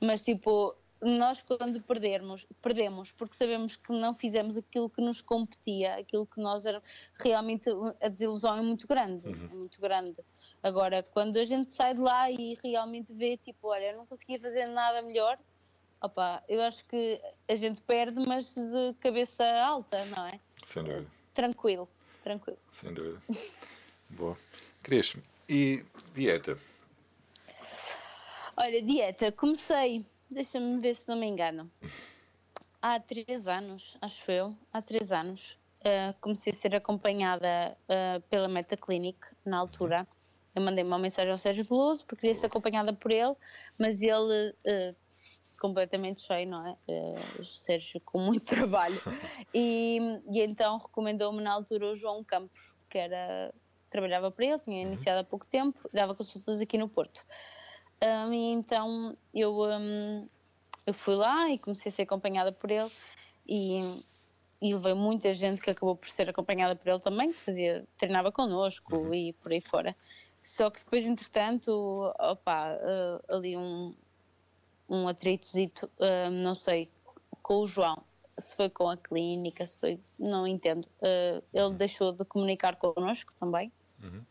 [0.00, 5.96] Mas tipo, nós quando perdermos, perdemos porque sabemos que não fizemos aquilo que nos competia,
[5.96, 6.82] aquilo que nós era
[7.18, 7.68] realmente
[8.00, 9.48] a desilusão é muito grande, uhum.
[9.52, 10.16] é muito grande.
[10.62, 14.38] Agora, quando a gente sai de lá e realmente vê, tipo, olha, eu não conseguia
[14.40, 15.38] fazer nada melhor,
[16.00, 20.40] opa, eu acho que a gente perde, mas de cabeça alta, não é?
[20.64, 21.06] Sem dúvida.
[21.34, 21.88] Tranquilo,
[22.24, 22.58] tranquilo.
[22.72, 23.22] Sem dúvida.
[24.10, 24.36] Boa.
[24.82, 25.16] Cris,
[25.48, 26.58] e dieta?
[28.56, 31.70] Olha, dieta, comecei Deixa-me ver se não me engano.
[32.82, 38.48] Há três anos, acho eu, há três anos, uh, comecei a ser acompanhada uh, pela
[38.48, 40.06] Meta Clinic na altura.
[40.54, 43.34] Eu mandei uma mensagem ao Sérgio Veloso porque queria ser acompanhada por ele,
[43.78, 44.96] mas ele uh,
[45.60, 46.76] completamente cheio, não é?
[46.88, 49.00] Uh, Sérgio com muito trabalho.
[49.54, 49.98] E,
[50.30, 53.52] e então recomendou-me na altura o João Campos, que era
[53.90, 57.24] trabalhava para ele, tinha iniciado há pouco tempo, dava consultas aqui no Porto.
[58.02, 60.28] Um, e então eu, um,
[60.86, 62.90] eu fui lá e comecei a ser acompanhada por ele
[63.48, 64.02] e,
[64.60, 68.30] e levei muita gente que acabou por ser acompanhada por ele também, que fazia, treinava
[68.30, 69.14] connosco uhum.
[69.14, 69.96] e por aí fora.
[70.42, 73.94] Só que depois, entretanto, opa, uh, ali um,
[74.88, 76.88] um atritozito, uh, não sei,
[77.42, 78.00] com o João,
[78.38, 80.86] se foi com a clínica, se foi, não entendo.
[81.00, 83.72] Uh, ele deixou de comunicar connosco também.
[84.00, 84.22] Uhum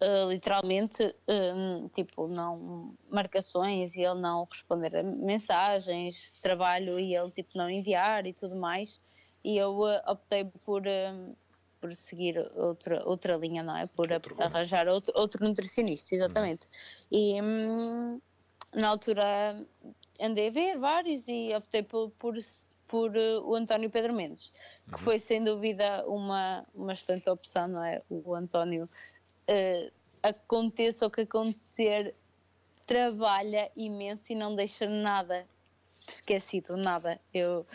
[0.00, 7.30] uh, literalmente, uh, tipo, não marcações e ele não responder a mensagens, trabalho e ele,
[7.30, 9.00] tipo, não enviar e tudo mais.
[9.44, 10.82] E eu uh, optei por,
[11.80, 13.86] por seguir outra, outra linha, não é?
[13.86, 16.66] Por outro arranjar outro, outro nutricionista, exatamente.
[17.10, 18.20] E hum,
[18.74, 19.64] na altura
[20.20, 22.36] andei a ver vários e optei por, por
[22.88, 24.52] por uh, o António Pedro Mendes,
[24.88, 24.98] que uhum.
[24.98, 28.02] foi sem dúvida uma, uma excelente opção, não é?
[28.08, 28.88] O António
[29.48, 32.14] uh, aconteça o que acontecer,
[32.86, 35.46] trabalha imenso e não deixa nada
[36.08, 37.20] esquecido, nada.
[37.32, 37.66] Eu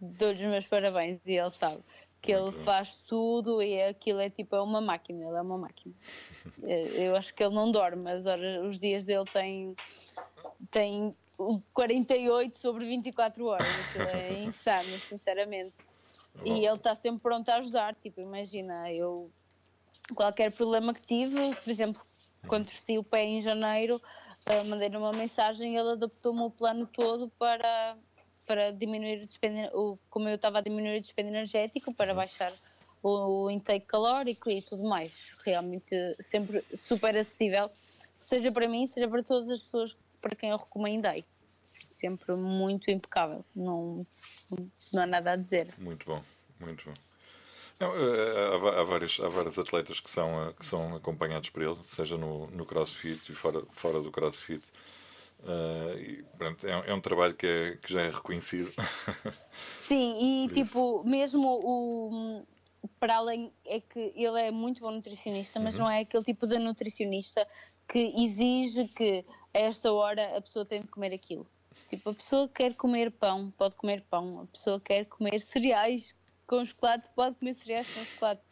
[0.00, 1.82] dou-lhe os meus parabéns e ele sabe
[2.20, 5.94] que ele faz tudo e aquilo é tipo é uma máquina, ele é uma máquina.
[6.62, 9.76] Eh, eu acho que ele não dorme, as horas, os dias dele têm,
[10.70, 11.14] têm
[11.72, 13.66] 48 sobre 24 horas,
[14.14, 15.74] é insano, sinceramente.
[16.44, 19.30] E ele está sempre pronto a ajudar, tipo, imagina, eu
[20.14, 22.02] qualquer problema que tive, por exemplo,
[22.46, 24.00] quando torci o pé em janeiro,
[24.46, 27.96] uh, mandei-lhe uma mensagem e ele adaptou-me o plano todo para,
[28.46, 32.16] para diminuir o despende, o, como eu estava a diminuir o despende energético, para uhum.
[32.16, 32.52] baixar
[33.02, 35.34] o, o intake calórico e tudo mais.
[35.44, 37.70] Realmente sempre super acessível.
[38.14, 41.24] seja para mim, seja para todas as pessoas para quem eu recomendei.
[41.72, 44.06] Sempre muito impecável, não,
[44.92, 45.74] não há nada a dizer.
[45.78, 46.22] Muito bom,
[46.60, 47.05] muito bom.
[47.78, 51.76] Não, eh, há, há, vários, há vários atletas que são, que são acompanhados por ele,
[51.82, 54.62] seja no, no crossfit e fora, fora do crossfit.
[55.40, 58.72] Uh, e, pronto, é, é, um trabalho que, é, que já é reconhecido.
[59.76, 62.46] Sim, e tipo, mesmo o.
[62.98, 65.80] Para além, é que ele é muito bom nutricionista, mas uhum.
[65.80, 67.46] não é aquele tipo de nutricionista
[67.88, 71.46] que exige que a esta hora a pessoa tem de comer aquilo.
[71.88, 74.40] Tipo, a pessoa quer comer pão, pode comer pão.
[74.40, 76.14] A pessoa quer comer cereais
[76.46, 78.42] com chocolate, pode comer cereais com chocolate.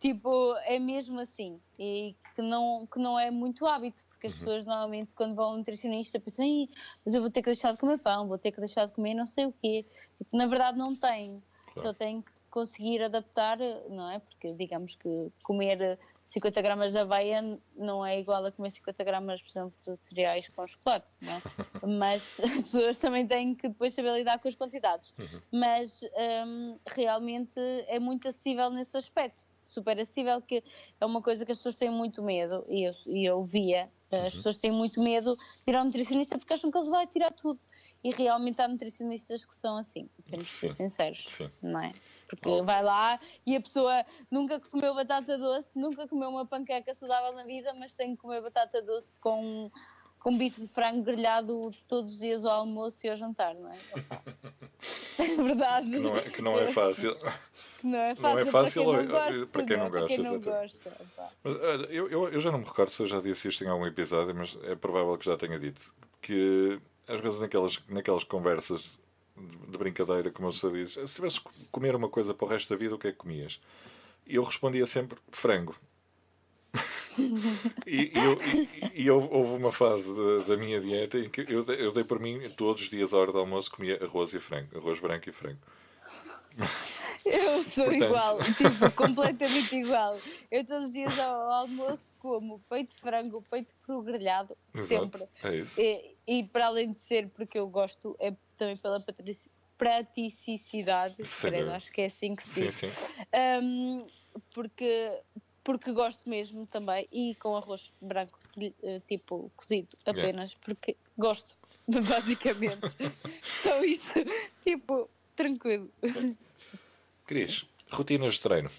[0.00, 1.60] Tipo, é mesmo assim.
[1.78, 4.38] E que não, que não é muito hábito, porque as uhum.
[4.40, 6.68] pessoas normalmente quando vão ao nutricionista pensam,
[7.04, 9.14] mas eu vou ter que deixar de comer pão, vou ter que deixar de comer
[9.14, 9.86] não sei o quê.
[10.18, 11.42] Tipo, na verdade não tem.
[11.74, 11.88] Claro.
[11.88, 14.18] Só tem que conseguir adaptar, não é?
[14.18, 15.98] Porque digamos que comer
[16.32, 20.48] 50 gramas de aveia não é igual a comer 50 gramas, por exemplo, de cereais
[20.48, 21.42] com chocolate, não é?
[21.86, 25.12] Mas as pessoas também têm que depois saber lidar com as quantidades.
[25.18, 25.40] Uhum.
[25.52, 26.00] Mas
[26.46, 29.44] um, realmente é muito acessível nesse aspecto.
[29.62, 30.64] Super acessível, que
[30.98, 34.18] é uma coisa que as pessoas têm muito medo, e eu, e eu via, as
[34.18, 34.30] uhum.
[34.30, 37.60] pessoas têm muito medo de ir ao nutricionista porque acham que eles vão tirar tudo
[38.04, 41.50] e realmente há nutricionistas que são assim, temos que ser sinceros, Sim.
[41.62, 41.92] não é?
[42.28, 42.64] Porque oh.
[42.64, 47.44] vai lá e a pessoa nunca comeu batata doce, nunca comeu uma panqueca saudável na
[47.44, 49.70] vida, mas tem que comer batata doce com,
[50.18, 53.76] com bife de frango grelhado todos os dias ao almoço e ao jantar, não é?
[55.22, 55.90] é verdade.
[55.90, 57.16] Que não é, que não é fácil.
[57.84, 60.06] Não é fácil, não é fácil para quem não gosta.
[60.06, 60.96] Para quem não gosta,
[61.44, 63.86] mas, eu, eu, eu já não me recordo se eu já disse isto em algum
[63.86, 68.98] episódio, mas é provável que já tenha dito que às vezes naquelas, naquelas conversas
[69.68, 72.76] de brincadeira, como você diz, se tivesse que comer uma coisa para o resto da
[72.76, 73.60] vida, o que é que comias?
[74.26, 75.74] E eu respondia sempre frango.
[77.86, 82.04] e, e, e, houve uma fase da, da, minha dieta em que eu, eu dei
[82.04, 85.28] por mim todos os dias à hora do almoço comia arroz e frango, arroz branco
[85.28, 85.60] e frango.
[87.24, 88.04] Eu sou Portanto...
[88.04, 90.18] igual, tipo, completamente igual.
[90.50, 94.88] Eu todos os dias ao almoço como peito de frango, peito de cru grelhado, Exato.
[94.88, 95.28] sempre.
[95.42, 95.80] É isso.
[95.80, 99.04] E, e, para além de ser porque eu gosto, é também pela
[99.76, 102.74] praticidade, credo, acho que é assim que se diz.
[102.74, 103.12] Sim, sim.
[103.62, 104.06] Um,
[104.54, 105.20] porque,
[105.64, 110.60] porque gosto mesmo também, e com arroz branco, eh, tipo cozido, apenas yeah.
[110.64, 111.56] porque gosto,
[111.88, 112.78] basicamente.
[113.42, 114.20] Só isso,
[114.62, 115.90] tipo, tranquilo.
[117.26, 118.70] Cris, rotinas de treino.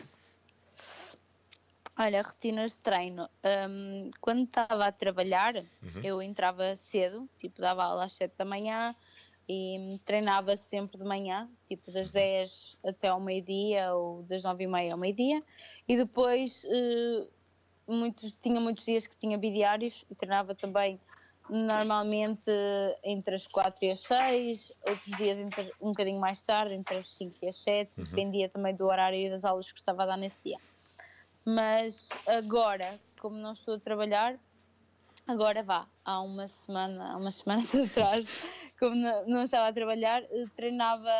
[1.98, 3.30] Olha, rotinas de treino.
[3.70, 6.02] Um, quando estava a trabalhar, uhum.
[6.04, 8.96] eu entrava cedo, tipo, dava aula às 7 da manhã
[9.48, 12.90] e treinava sempre de manhã, tipo das 10 uhum.
[12.90, 15.44] até ao meio-dia ou das 9 e meia ao meio-dia.
[15.88, 17.28] E depois, uh,
[17.88, 21.00] muitos, tinha muitos dias que tinha bidiários e treinava também
[21.48, 22.50] normalmente
[23.04, 27.08] entre as 4 e as 6, outros dias entre, um bocadinho mais tarde, entre as
[27.18, 28.06] 5 e as 7, uhum.
[28.06, 30.58] dependia também do horário e das aulas que estava a dar nesse dia.
[31.46, 34.40] Mas agora, como não estou a trabalhar,
[35.28, 38.28] agora vá, há uma semana, há umas semanas atrás,
[38.80, 41.12] como não, não estava a trabalhar, eh, treinava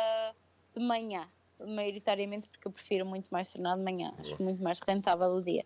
[0.74, 1.28] de manhã,
[1.60, 5.64] maioritariamente porque eu prefiro muito mais treinar de manhã, acho muito mais rentável o dia.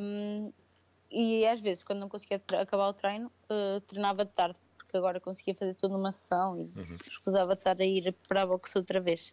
[0.00, 0.52] Um,
[1.10, 5.20] e às vezes, quando não conseguia acabar o treino, uh, treinava de tarde, porque agora
[5.20, 6.84] conseguia fazer tudo numa sessão e uhum.
[6.84, 9.32] escusava estar a ir para a boxe outra vez.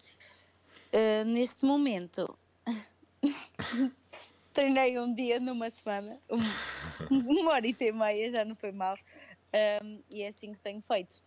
[0.94, 2.38] Uh, neste momento,
[4.56, 6.40] treinei um dia numa semana, um,
[7.12, 8.98] uma hora e meia, já não foi mal,
[9.84, 11.18] um, e é assim que tenho feito.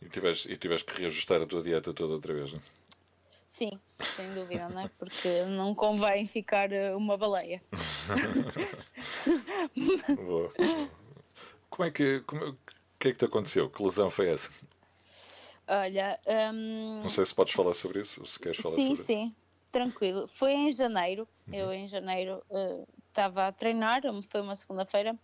[0.00, 2.62] E tiveste, e tiveste que reajustar a tua dieta toda outra vez, não é?
[3.46, 3.70] Sim,
[4.16, 4.90] sem dúvida, não é?
[4.96, 7.60] Porque não convém ficar eh, uma baleia.
[10.16, 10.52] Boa.
[11.68, 12.20] Como é que.
[12.20, 12.56] Como, o
[12.96, 13.68] que é que te aconteceu?
[13.68, 14.50] Que lesão foi essa?
[15.66, 16.18] Olha.
[16.52, 17.02] Um...
[17.02, 19.34] Não sei se podes falar sobre isso, se queres falar sim, sobre sim, isso.
[19.34, 19.36] Sim,
[19.70, 20.28] tranquilo.
[20.28, 21.28] Foi em janeiro.
[21.48, 21.54] Uhum.
[21.54, 25.16] Eu, em janeiro, uh, estava a treinar, foi uma segunda-feira.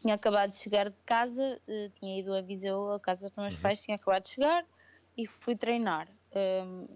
[0.00, 3.54] Tinha acabado de chegar de casa, uh, tinha ido a Viseu, a casa dos meus
[3.54, 3.60] uhum.
[3.60, 4.64] pais, tinha acabado de chegar
[5.16, 6.86] e fui treinar um,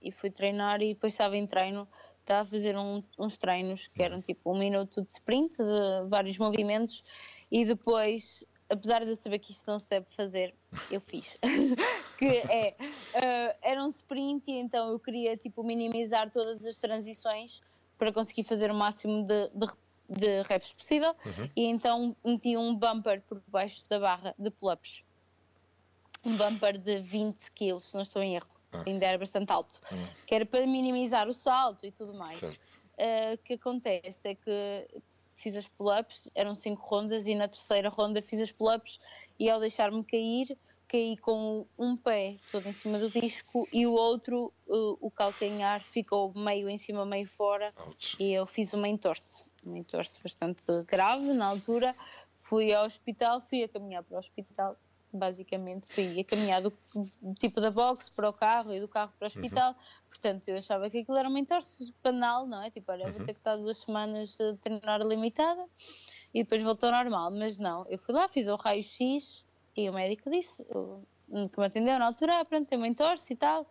[0.00, 1.88] e fui treinar e depois estava em treino,
[2.20, 6.38] estava a fazer um, uns treinos que eram tipo um minuto de sprint, de vários
[6.38, 7.04] movimentos
[7.50, 10.54] e depois, apesar de eu saber que isto não se deve fazer,
[10.90, 11.38] eu fiz.
[12.18, 17.60] que é, uh, era um sprint e então eu queria tipo minimizar todas as transições
[17.98, 19.66] para conseguir fazer o máximo de, de
[20.08, 21.50] de reps possível uhum.
[21.56, 25.02] e então meti um bumper por baixo da barra de pull-ups.
[26.24, 28.82] Um bumper de 20 kg, se não estou em erro ah.
[28.86, 30.06] ainda era bastante alto, hum.
[30.26, 32.42] que era para minimizar o salto e tudo mais.
[32.42, 34.88] O uh, que acontece é que
[35.42, 39.00] fiz as pull-ups, eram cinco rondas e na terceira ronda fiz as pull-ups
[39.38, 43.92] e ao deixar-me cair, caí com um pé todo em cima do disco e o
[43.92, 48.16] outro, o, o calcanhar, ficou meio em cima, meio fora Ouch.
[48.20, 51.94] e eu fiz uma entorse, uma entorse bastante grave na altura.
[52.42, 54.76] Fui ao hospital, fui a caminhar para o hospital,
[55.12, 56.72] basicamente fui a caminhar do,
[57.38, 59.74] tipo da box para o carro e do carro para o hospital.
[60.08, 62.70] Portanto, eu achava que aquilo era uma entorse banal, não é?
[62.70, 65.64] Tipo, olha, vou ter que estar duas semanas a treinar limitada
[66.34, 67.30] e depois voltou ao normal.
[67.30, 69.44] Mas não, eu fui lá, fiz o raio-x
[69.76, 73.36] e o médico disse, que me atendeu na altura, ah, pronto, tem uma entorse e
[73.36, 73.66] tal,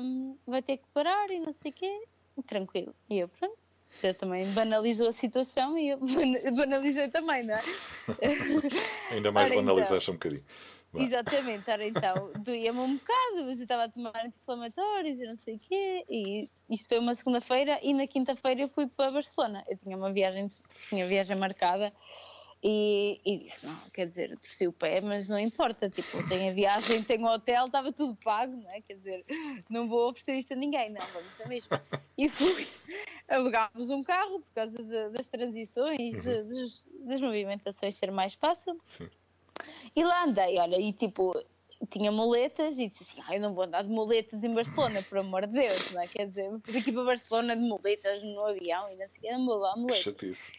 [0.00, 2.08] hum, vai ter que parar e não sei o quê,
[2.46, 2.94] tranquilo.
[3.08, 3.56] E eu, pronto,
[4.02, 6.06] eu também banalizou a situação e eu ban-
[6.56, 7.62] banalizei também, não é?
[9.10, 9.74] Ainda mais Ora, então.
[9.74, 10.44] banalizaste um bocadinho.
[10.92, 11.02] Vá.
[11.02, 15.56] Exatamente, ora então, doía-me um bocado, mas eu estava a tomar anti-inflamatórios e não sei
[15.56, 19.64] o quê, e isto foi uma segunda-feira e na quinta-feira eu fui para Barcelona.
[19.68, 20.46] Eu tinha uma viagem,
[20.88, 21.92] tinha viagem marcada
[22.62, 26.50] e, e disse, não, quer dizer, eu torci o pé, mas não importa, tipo, tenho
[26.50, 28.80] a viagem, tenho o hotel, estava tudo pago, não é?
[28.80, 29.24] Quer dizer,
[29.70, 31.82] não vou oferecer isto a ninguém, não, vamos na mesma.
[32.18, 32.66] E fui,
[33.28, 38.80] alugámos um carro por causa de- das transições, de- dos- das movimentações ser mais fácil.
[38.84, 39.08] Sim.
[39.94, 41.32] E lá andei, olha, e tipo,
[41.90, 45.18] tinha muletas e disse assim: ah, eu não vou andar de muletas em Barcelona, por
[45.18, 46.06] amor de Deus, não é?
[46.08, 49.32] Quer dizer, vou aqui para Barcelona de muletas no avião e não sei o quê,
[49.32, 50.02] não vou Que muletas.
[50.02, 50.52] chatice.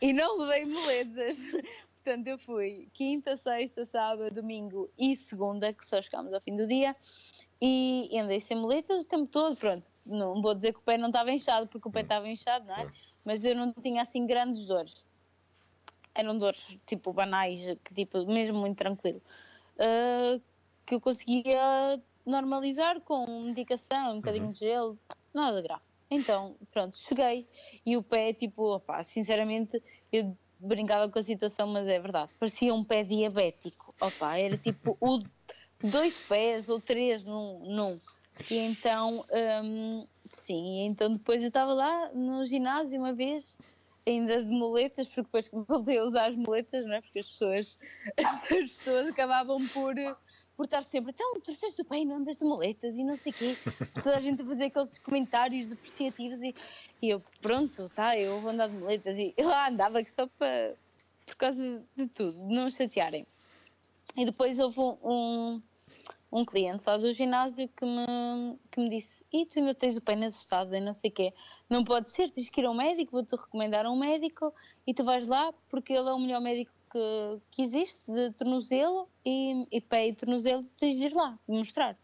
[0.00, 1.38] E não levei muletas.
[2.04, 6.66] Portanto, eu fui quinta, sexta, sábado, domingo e segunda, que só chegámos ao fim do
[6.66, 6.96] dia,
[7.60, 9.56] e andei sem muletas o tempo todo.
[9.56, 12.66] Pronto, não vou dizer que o pé não estava inchado, porque o pé estava inchado,
[12.66, 12.90] não é?
[13.24, 15.04] Mas eu não tinha assim grandes dores.
[16.14, 19.20] Eram dores tipo banais, que tipo, mesmo muito tranquilo.
[19.78, 20.40] Ah,
[20.86, 24.98] que eu conseguia normalizar com medicação, um bocadinho de gelo,
[25.34, 25.82] nada grave.
[26.10, 27.46] Então, pronto, cheguei
[27.84, 32.74] e o pé, tipo, opá, sinceramente, eu brincava com a situação, mas é verdade, parecia
[32.74, 35.20] um pé diabético, opá, era tipo o
[35.82, 37.60] dois pés ou três num.
[37.64, 38.00] num.
[38.50, 39.24] E então,
[39.64, 43.56] hum, sim, então depois eu estava lá no ginásio uma vez,
[44.06, 47.00] ainda de muletas, porque depois voltei a usar as muletas, não é?
[47.02, 47.78] Porque as pessoas,
[48.16, 49.94] as pessoas acabavam por,
[50.58, 53.30] por estar sempre, então, trouxeste o pé e não andas de muletas e não sei
[53.30, 53.56] o quê.
[54.02, 56.52] Toda a gente a fazer aqueles comentários apreciativos e,
[57.00, 59.16] e eu, pronto, tá, eu vou andar de muletas.
[59.16, 60.74] E eu lá andava só para,
[61.24, 63.24] por causa de tudo, de não chatearem.
[64.16, 65.62] E depois houve um, um,
[66.32, 70.00] um cliente lá do ginásio que me, que me disse: E tu ainda tens o
[70.00, 71.32] pé nesse estado e não sei o quê.
[71.70, 74.52] Não pode ser, tens que ir ao médico, vou-te recomendar um médico
[74.84, 79.08] e tu vais lá porque ele é o melhor médico que, que existe de tornozelo
[79.24, 81.96] e, e pé e tornozelo, tens de ir lá mostrar.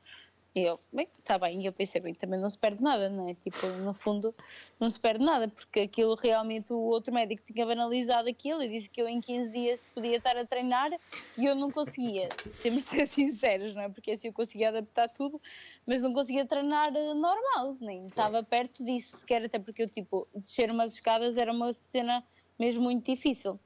[0.55, 1.61] E eu, bem, está bem.
[1.61, 3.35] E eu pensei, bem, também não se perde nada, não é?
[3.35, 4.33] Tipo, no fundo,
[4.79, 8.89] não se perde nada, porque aquilo realmente o outro médico tinha banalizado aquilo e disse
[8.89, 10.93] que eu em 15 dias podia estar a treinar
[11.37, 12.29] e eu não conseguia.
[12.63, 13.89] Temos de ser sinceros, não é?
[13.89, 15.43] Porque assim eu conseguia adaptar tudo,
[15.85, 20.29] mas não conseguia treinar eh, normal, nem estava perto disso sequer, até porque eu, tipo,
[20.33, 22.25] descer umas escadas era uma cena
[22.57, 23.59] mesmo muito difícil.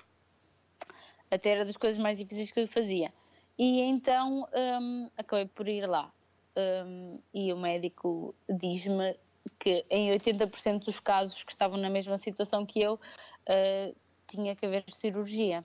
[1.31, 3.13] Até era das coisas mais difíceis que eu fazia.
[3.59, 4.47] E então
[4.81, 6.13] hum, acabei por ir lá.
[6.57, 9.17] Hum, e o médico diz-me
[9.59, 12.99] que em 80% dos casos que estavam na mesma situação que eu,
[13.47, 13.95] eh,
[14.27, 15.65] tinha que haver cirurgia.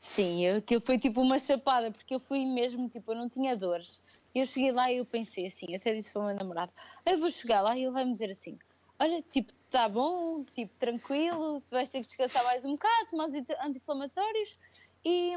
[0.00, 3.56] Sim, eu- aquilo foi tipo uma chapada, porque eu fui mesmo, tipo, eu não tinha
[3.56, 4.00] dores.
[4.34, 6.72] Eu cheguei lá e eu pensei assim, eu até disse para o meu namorado,
[7.04, 8.58] "Ah, eu vou chegar lá e ele vai me dizer assim,
[8.98, 14.56] olha, tipo, tá bom, tipo, tranquilo, vais ter que descansar mais um bocado, anti- anti-inflamatórios
[15.04, 15.32] e,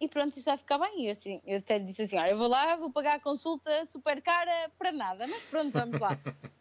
[0.00, 1.02] e pronto, isso vai ficar bem.
[1.02, 3.86] E eu, assim, eu até disse assim, olha, eu vou lá, vou pagar a consulta
[3.86, 6.16] super cara para nada, mas pronto, vamos lá.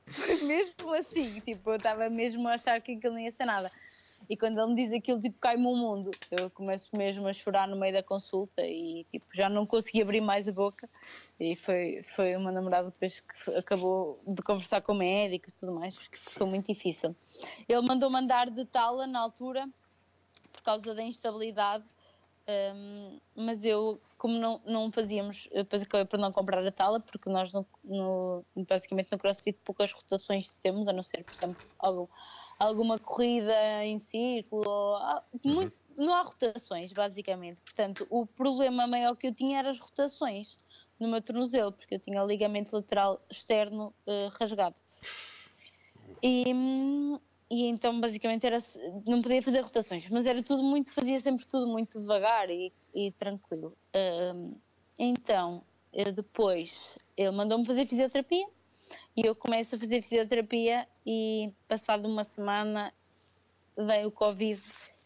[0.43, 3.69] Mesmo assim, tipo, eu estava mesmo a achar que aquilo não ia ser nada.
[4.29, 6.11] E quando ele me diz aquilo, tipo, cai-me o mundo.
[6.31, 10.21] Eu começo mesmo a chorar no meio da consulta e, tipo, já não consegui abrir
[10.21, 10.89] mais a boca.
[11.39, 15.71] E foi, foi uma namorada depois que acabou de conversar com o médico e tudo
[15.71, 15.95] mais.
[15.95, 17.15] porque Ficou muito difícil.
[17.69, 19.67] Ele mandou mandar de tala na altura,
[20.51, 21.85] por causa da instabilidade.
[22.49, 27.29] Hum, mas eu, como não, não fazíamos, depois acabei por não comprar a tala, porque
[27.29, 32.07] nós, no, no- basicamente, no CrossFit, poucas rotações temos, a não ser, por exemplo, algum,
[32.59, 37.61] alguma corrida em círculo, ou, ah, muito- não há rotações, basicamente.
[37.61, 40.57] Portanto, o problema maior que eu tinha era as rotações
[40.99, 44.75] no meu tornozelo, porque eu tinha o ligamento lateral externo eh, rasgado.
[46.23, 47.19] E, hum,
[47.49, 48.57] e então, basicamente, era,
[49.05, 53.11] não podia fazer rotações, mas era tudo muito, fazia sempre tudo muito devagar e, e
[53.13, 53.73] tranquilo.
[53.95, 54.55] Hum,
[54.99, 58.45] então, eu depois, ele mandou-me fazer fisioterapia
[59.15, 62.93] e eu começo a fazer fisioterapia e passado uma semana
[63.77, 64.61] vem o Covid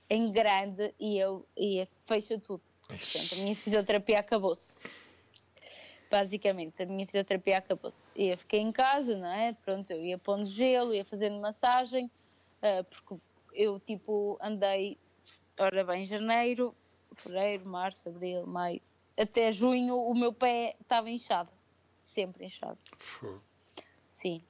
[0.10, 2.64] em grande e eu e fecha tudo.
[2.88, 4.76] Portanto, a minha fisioterapia acabou-se.
[6.10, 8.10] Basicamente, a minha fisioterapia acabou-se.
[8.16, 9.54] E eu fiquei em casa, não é?
[9.54, 12.12] Pronto, eu ia pondo gelo, ia fazendo massagem,
[12.62, 14.98] uh, porque eu, tipo, andei,
[15.60, 16.76] ora bem, janeiro,
[17.16, 18.82] fevereiro, março, abril, maio,
[19.18, 21.50] até junho o meu pé estava inchado.
[22.00, 22.80] Sempre inchado.
[24.14, 24.44] Sim.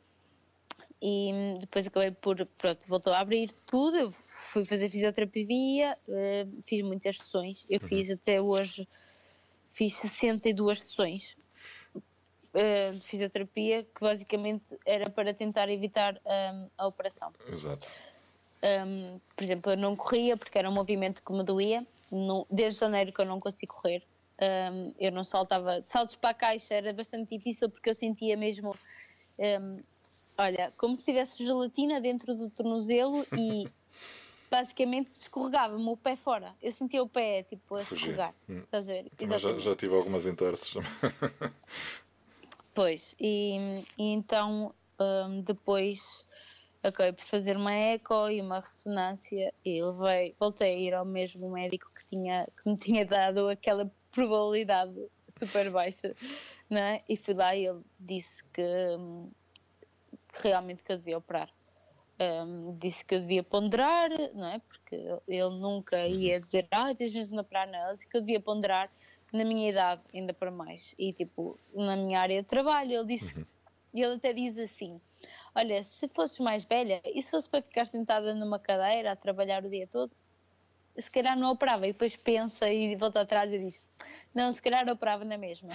[1.02, 6.84] E depois acabei por, pronto, voltou a abrir tudo, eu fui fazer fisioterapia, uh, fiz
[6.84, 7.88] muitas sessões, eu uhum.
[7.88, 8.88] fiz até hoje,
[9.74, 11.36] fiz 62 sessões
[12.54, 17.32] de fisioterapia, que basicamente era para tentar evitar um, a operação.
[17.52, 17.88] Exato.
[18.64, 21.86] Um, por exemplo, eu não corria porque era um movimento que me doía,
[22.50, 24.04] desde janeiro que eu não consigo correr,
[24.72, 28.72] um, eu não saltava, saltos para a caixa era bastante difícil porque eu sentia mesmo
[30.38, 33.68] olha, como se tivesse gelatina dentro do tornozelo e
[34.50, 36.56] basicamente escorregava-me o pé fora.
[36.62, 38.34] Eu sentia o pé tipo a escorregar.
[38.50, 38.60] Hum.
[38.60, 39.12] Estás a ver?
[39.40, 40.74] Já, já tive algumas entorses.
[42.74, 46.26] pois, e, e então um, depois
[46.84, 51.50] acabei por fazer uma eco e uma ressonância e levei, voltei a ir ao mesmo
[51.52, 54.94] médico que, tinha, que me tinha dado aquela probabilidade
[55.28, 56.16] super baixa,
[56.70, 57.02] né?
[57.08, 58.62] e fui lá e ele disse que
[58.98, 59.30] hum,
[60.32, 61.50] que realmente que eu devia operar.
[62.20, 64.60] Um, disse que eu devia ponderar, não é?
[64.60, 64.96] Porque
[65.28, 67.88] ele nunca ia dizer, ah, tens mesmo de operar, não.
[67.88, 68.92] Ele disse que eu devia ponderar
[69.32, 70.94] na minha idade, ainda para mais.
[70.98, 73.46] E tipo, na minha área de trabalho, ele disse, uhum.
[73.94, 75.00] ele até diz assim:
[75.56, 79.64] Olha, se fosses mais velha e se fosse para ficar sentada numa cadeira a trabalhar
[79.66, 80.12] o dia todo,
[80.98, 81.88] se calhar não operava.
[81.88, 83.86] E depois pensa e volta atrás e diz:
[84.34, 85.70] Não, se calhar operava na mesma.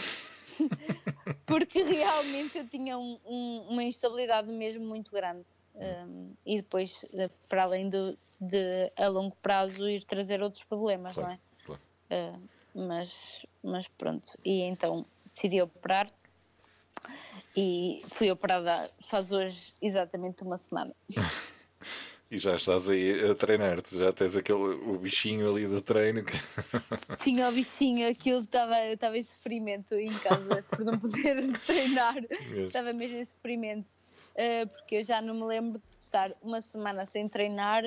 [1.46, 5.44] porque realmente eu tinha um, um, uma instabilidade mesmo muito grande.
[5.74, 7.04] Um, e depois,
[7.48, 11.40] para além do, de a longo prazo, ir trazer outros problemas, claro, não é?
[11.64, 11.80] Claro.
[12.10, 16.08] Uh, mas, mas pronto, e então decidi operar
[17.56, 20.94] e fui operada faz hoje exatamente uma semana.
[22.28, 26.24] E já estás aí a treinar-te, já tens aquele o bichinho ali do treino.
[26.24, 26.32] Que...
[27.22, 32.14] Tinha o bichinho, aquilo estava, eu estava em sofrimento em casa por não poder treinar,
[32.14, 32.64] mesmo.
[32.64, 33.92] estava mesmo em sofrimento,
[34.32, 37.84] uh, porque eu já não me lembro de estar uma semana sem treinar,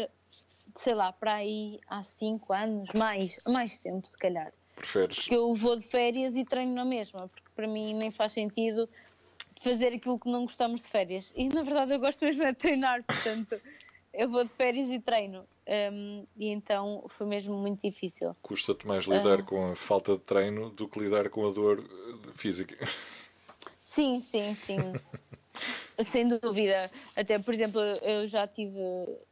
[0.73, 4.53] sei lá, para aí há 5 anos, mais, mais tempo se calhar.
[4.79, 5.19] Preferes?
[5.19, 8.89] Porque eu vou de férias e treino na mesma, porque para mim nem faz sentido
[9.61, 11.33] fazer aquilo que não gostamos de férias.
[11.35, 13.59] E na verdade eu gosto mesmo de treinar, portanto
[14.13, 15.45] eu vou de férias e treino.
[15.91, 18.35] Um, e então foi mesmo muito difícil.
[18.41, 21.83] Custa-te mais lidar uh, com a falta de treino do que lidar com a dor
[22.33, 22.77] física.
[23.77, 24.79] Sim, sim, sim.
[26.03, 26.91] Sem dúvida.
[27.15, 28.79] Até, por exemplo, eu já tive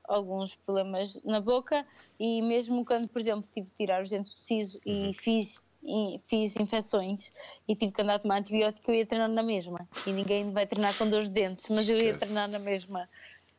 [0.03, 1.85] alguns problemas na boca
[2.19, 5.11] e mesmo quando, por exemplo, tive de tirar os dentes do siso uhum.
[5.11, 5.61] e fiz
[6.27, 7.31] fiz infecções
[7.67, 9.87] e tive que andar a tomar antibiótico, eu ia treinar na mesma.
[10.05, 13.07] E ninguém vai treinar com de dentes, mas eu ia treinar na mesma.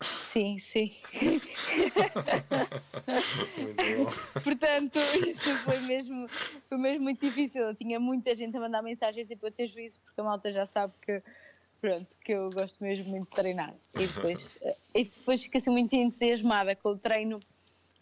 [0.02, 0.94] Sim, sim.
[4.44, 6.28] Portanto, isto foi mesmo,
[6.66, 7.64] foi mesmo muito difícil.
[7.64, 10.66] Eu tinha muita gente a mandar mensagens tipo, eu ter juízo, porque a malta já
[10.66, 11.20] sabe que,
[11.80, 13.74] pronto, que eu gosto mesmo muito de treinar.
[13.94, 14.58] E depois,
[14.94, 17.40] e depois fico assim muito entusiasmada com o treino.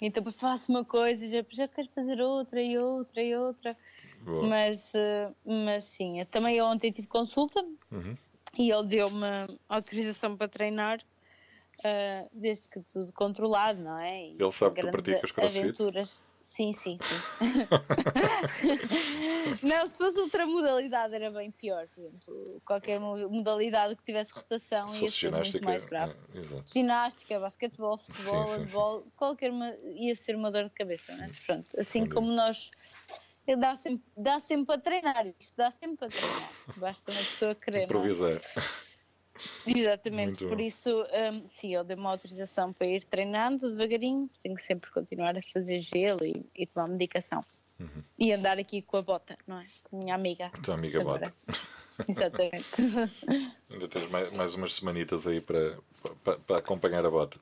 [0.00, 3.76] Então faço uma coisa e já, já quero fazer outra e outra e outra.
[4.48, 4.92] Mas,
[5.44, 8.16] mas sim, eu também ontem tive consulta uhum.
[8.58, 9.24] e ele deu-me
[9.68, 11.00] autorização para treinar
[11.78, 14.30] uh, desde que tudo controlado, não é?
[14.30, 15.60] E Ele sabe que tu praticas crossfit?
[15.60, 16.20] Aventuras.
[16.46, 17.16] Sim, sim, sim.
[19.66, 21.88] não, se fosse outra modalidade era bem pior.
[21.88, 26.12] Por exemplo, qualquer modalidade que tivesse rotação ia ser muito mais grave.
[26.12, 31.16] É, ginástica, basquetebol, futebol, handball, qualquer uma ia ser uma dor de cabeça.
[31.18, 32.70] Mas pronto, assim como nós
[33.58, 36.52] dá sempre, dá sempre para treinar isto, dá sempre para treinar.
[36.76, 37.80] Basta uma pessoa querer.
[37.80, 37.84] É?
[37.86, 38.40] Improvisar.
[39.66, 40.62] Exatamente, Muito por bom.
[40.62, 45.36] isso, um, sim, eu dei uma autorização para ir treinando devagarinho, tenho que sempre continuar
[45.36, 47.44] a fazer gelo e, e tomar medicação.
[47.78, 48.02] Uhum.
[48.18, 49.66] E andar aqui com a bota, não é?
[49.90, 50.46] Com a minha amiga.
[50.46, 51.32] A tua amiga bota.
[52.08, 52.66] Exatamente.
[53.70, 55.78] Ainda tens mais, mais umas semanitas aí para,
[56.22, 57.38] para, para, acompanhar a bota.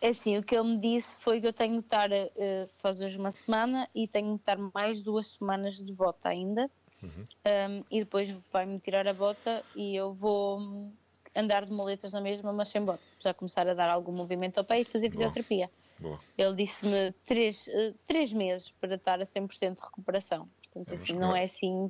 [0.00, 3.00] É assim, o que ele me disse foi que eu tenho que estar, uh, faz
[3.00, 6.70] hoje uma semana, e tenho que estar mais duas semanas de bota ainda.
[7.02, 7.24] Uhum.
[7.46, 10.92] Um, e depois vai-me tirar a bota e eu vou
[11.36, 13.00] andar de moletas na mesma, mas sem bota.
[13.20, 15.70] Já começar a dar algum movimento ao pé e fazer fisioterapia.
[15.98, 16.20] Boa.
[16.36, 20.48] Ele disse-me três, uh, três meses para estar a 100% de recuperação.
[20.62, 21.88] Portanto, é, assim, não é assim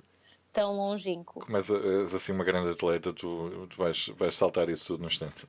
[0.52, 1.40] tão longínquo.
[1.40, 5.46] Começa, és assim uma grande atleta, tu, tu vais, vais saltar isso tudo no instante.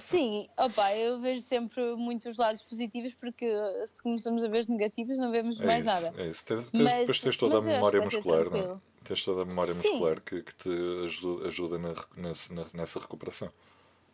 [0.00, 3.46] Sim, opa, eu vejo sempre muitos lados positivos porque
[3.86, 6.22] se começamos a ver os negativos não vemos É mais isso, nada.
[6.22, 6.44] é isso.
[6.44, 8.80] Tens, tens- Mas- depois tens toda a memória muscular, não é?
[9.04, 9.88] Tens toda a memória Sim.
[9.90, 10.68] muscular que, que te
[11.04, 13.50] ajuda, ajuda na, na- nessa recuperação.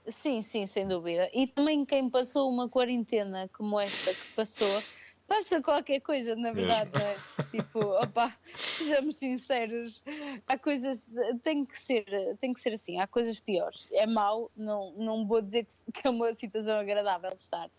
[0.07, 1.29] Sim, sim, sem dúvida.
[1.35, 4.83] E também quem passou uma quarentena como esta que passou,
[5.29, 7.17] passa qualquer coisa, na verdade, não é?
[7.51, 10.03] Tipo, opá, sejamos sinceros,
[10.47, 11.09] há coisas,
[11.45, 12.05] tem que ser,
[12.41, 13.87] tem que ser assim, há coisas piores.
[13.93, 17.71] É mau, não, não vou dizer que, que é uma situação agradável de estar,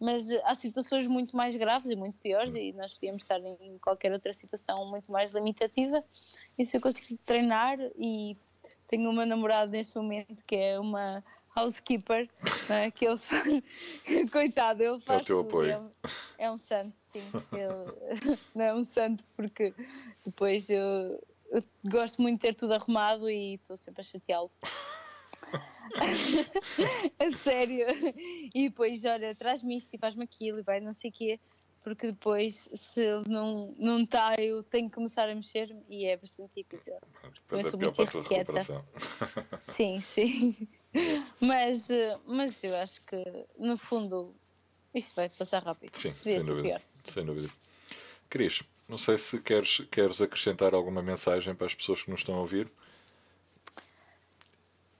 [0.00, 4.12] mas há situações muito mais graves e muito piores e nós podíamos estar em qualquer
[4.12, 6.02] outra situação muito mais limitativa.
[6.56, 8.36] E se eu conseguir treinar e
[8.88, 11.22] tenho uma namorada neste momento que é uma
[11.54, 12.28] housekeeper,
[12.68, 12.90] não é?
[12.90, 13.62] que ele faz,
[14.30, 15.70] coitado, ele faz teu tudo, apoio.
[15.70, 15.90] É, um,
[16.38, 17.22] é um santo, sim.
[17.52, 19.74] Ele não é um santo porque
[20.24, 24.50] depois eu, eu gosto muito de ter tudo arrumado e estou sempre a chateá-lo.
[27.18, 27.86] a sério.
[28.54, 31.40] E depois, olha, traz-me isto e faz-me aquilo e vai não sei o quê.
[31.82, 36.16] Porque depois, se ele não não está, eu tenho que começar a mexer e é
[36.16, 36.94] bastante difícil.
[37.34, 38.84] Depois é sou pior para a tua recuperação.
[39.60, 40.68] Sim, sim.
[41.40, 43.16] Mas, eh, mas eu acho que,
[43.58, 44.34] no fundo,
[44.94, 45.96] isto vai passar rápido.
[45.96, 46.68] Sim, Podia sem dúvida.
[46.68, 46.82] pior.
[47.04, 47.52] Sem dúvida.
[48.28, 52.34] Cris, não sei se queres, queres acrescentar alguma mensagem para as pessoas que nos estão
[52.34, 52.70] a ouvir.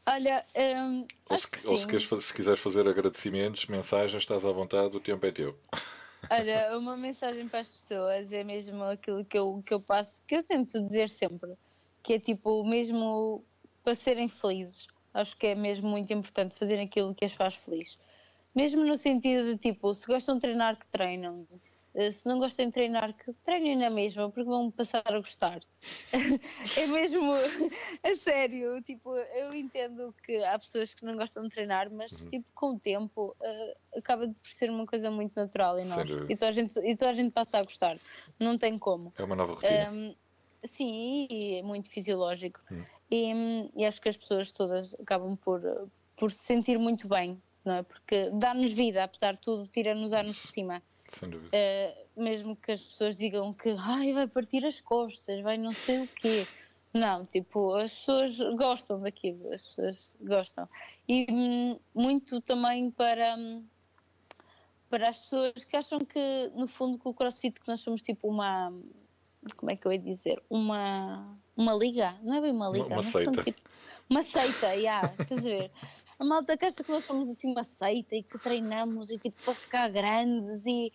[0.04, 4.96] Olha, hum, Ou, se, ou se, queres, se quiseres fazer agradecimentos, mensagens, estás à vontade,
[4.96, 5.56] o tempo é teu.
[6.30, 10.36] Olha, uma mensagem para as pessoas é mesmo aquilo que eu, que eu passo, que
[10.36, 11.52] eu tento dizer sempre,
[12.02, 13.44] que é tipo, mesmo
[13.84, 17.98] para serem felizes, acho que é mesmo muito importante fazer aquilo que as faz feliz.
[18.54, 21.46] Mesmo no sentido de tipo, se gostam de treinar, que treinam.
[21.94, 25.60] Eh, Se não gostam de treinar, que treinem na mesma, porque vão passar a gostar.
[26.78, 27.32] é mesmo,
[28.04, 32.28] a sério, tipo, eu entendo que há pessoas que não gostam de treinar, mas Uhum.
[32.28, 36.10] tipo, com o tempo eh, acaba de ser uma coisa muito natural em Sem nós.
[36.30, 37.96] E toda, a gente, e toda a gente passa a gostar.
[38.38, 39.12] Não tem como.
[39.18, 39.90] É uma nova rotina.
[39.92, 40.14] Um,
[40.66, 42.60] sim, e é muito fisiológico.
[42.70, 42.84] Hum.
[43.12, 45.60] E, e acho que as pessoas todas acabam por,
[46.16, 47.82] por se sentir muito bem, não é?
[47.82, 50.82] Porque dá-nos vida, apesar de tudo, tira-nos anos de cima.
[51.08, 51.54] Sem dúvida.
[51.54, 56.00] Uh, mesmo que as pessoas digam que ai, vai partir as costas, vai não sei
[56.00, 56.46] o quê.
[56.94, 60.66] Não, tipo, as pessoas gostam daquilo, as pessoas gostam.
[61.06, 61.26] E
[61.94, 63.36] muito também para,
[64.88, 68.26] para as pessoas que acham que, no fundo, com o CrossFit que nós somos tipo
[68.26, 68.72] uma.
[69.56, 70.42] Como é que eu ia dizer?
[70.48, 72.16] Uma, uma liga?
[72.22, 72.86] Não é bem uma liga.
[72.86, 73.42] uma somos, seita.
[73.44, 73.60] tipo,
[74.08, 75.70] uma seita, yeah, estás a ver?
[76.18, 79.36] A malta que acha que nós somos assim uma seita e que treinamos e tipo
[79.44, 80.92] para ficar grandes e.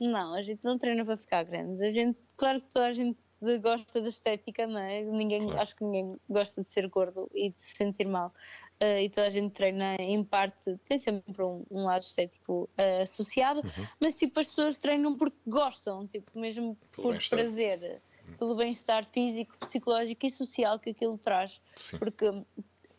[0.00, 1.80] Não, a gente não treina para ficar grandes.
[1.80, 3.18] A gente, claro que toda a gente
[3.62, 5.02] gosta da estética, não é?
[5.02, 5.60] Ninguém, Claro.
[5.60, 8.32] Acho que ninguém gosta de ser gordo e de se sentir mal.
[8.80, 13.02] Eh, e toda a gente treina em parte, tem sempre um, um lado estético eh,
[13.02, 13.86] associado, Uhum.
[13.98, 18.00] mas tipo as pessoas treinam porque gostam, tipo mesmo Pelo por prazer,
[18.36, 21.98] pelo bem-estar físico, psicológico e social que aquilo traz Sim.
[21.98, 22.26] porque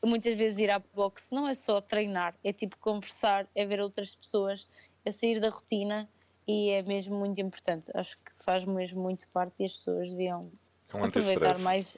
[0.03, 4.15] muitas vezes ir à boxe não é só treinar, é tipo conversar, é ver outras
[4.15, 4.67] pessoas,
[5.05, 6.09] é sair da rotina
[6.47, 7.91] e é mesmo muito importante.
[7.93, 10.51] Acho que faz mesmo muito parte e as pessoas deviam
[10.91, 11.97] É um aproveitar mais.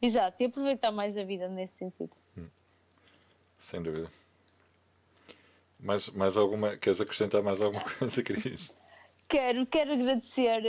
[0.00, 2.12] Exato, e aproveitar mais a vida nesse sentido.
[3.58, 4.10] Sem dúvida.
[5.80, 6.76] Mais, mais alguma.
[6.76, 8.70] Queres acrescentar mais alguma coisa, Cris?
[9.28, 10.62] Quero, quero agradecer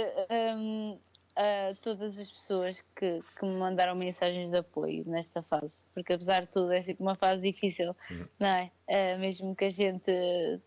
[0.57, 0.99] hum,
[1.39, 6.41] a todas as pessoas que, que me mandaram mensagens de apoio nesta fase, porque apesar
[6.41, 7.95] de tudo é sempre uma fase difícil,
[8.37, 8.69] não é?
[8.89, 10.11] Ah, mesmo que a gente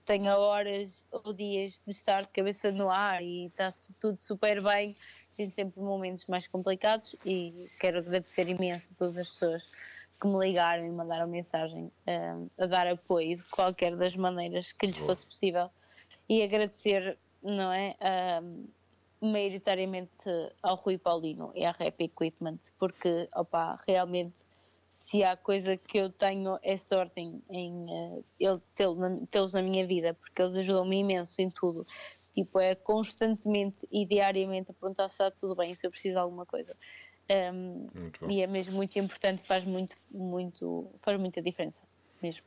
[0.07, 3.69] tenha horas ou dias de estar de cabeça no ar e está
[4.01, 4.97] tudo super bem,
[5.37, 9.63] tem sempre momentos mais complicados e quero agradecer imenso a todas as pessoas
[10.19, 14.87] que me ligaram e mandaram mensagem hum, a dar apoio de qualquer das maneiras que
[14.87, 15.09] lhes Boa.
[15.09, 15.71] fosse possível
[16.31, 17.95] e agradecer, não é?
[18.01, 18.65] ahm,
[19.23, 20.11] maioritariamente
[20.63, 24.35] ao Rui Paulino e à Rap Equipment, porque, opa, realmente,
[24.91, 28.61] se há coisa que eu tenho é sorte em, em na-
[29.31, 31.81] tê-los na minha vida, porque eles ajudam-me imenso em tudo.
[32.35, 36.19] Tipo, é constantemente e diariamente a perguntar se está tudo bem, se eu preciso de
[36.21, 36.77] alguma coisa.
[37.95, 38.31] Muito bom.
[38.31, 41.87] e é mesmo muito importante, faz muito, muito, faz muita diferença,
[42.23, 42.45] mesmo.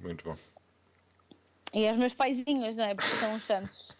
[0.00, 0.36] Muito bom.
[1.72, 2.94] E aos meus paizinhos, não é?
[2.94, 3.97] Porque são uns santos.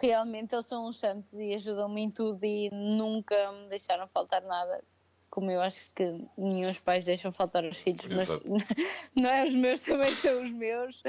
[0.00, 4.82] Realmente eles são uns santos e ajudam-me em tudo e nunca me deixaram faltar nada.
[5.28, 6.04] Como eu acho que
[6.36, 8.28] nenhum dos pais deixam faltar os filhos, mas
[9.14, 11.02] não é os meus, também são os meus.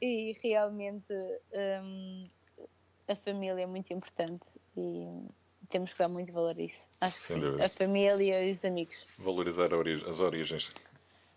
[0.00, 1.12] E realmente
[1.82, 2.30] hum,
[3.08, 4.44] a família é muito importante
[4.76, 5.06] e
[5.68, 6.86] temos que dar muito valor a isso.
[7.00, 7.42] Acho que Sem sim.
[7.42, 7.66] dúvida.
[7.66, 9.68] A família e os amigos, Valorizar
[10.08, 10.72] as origens.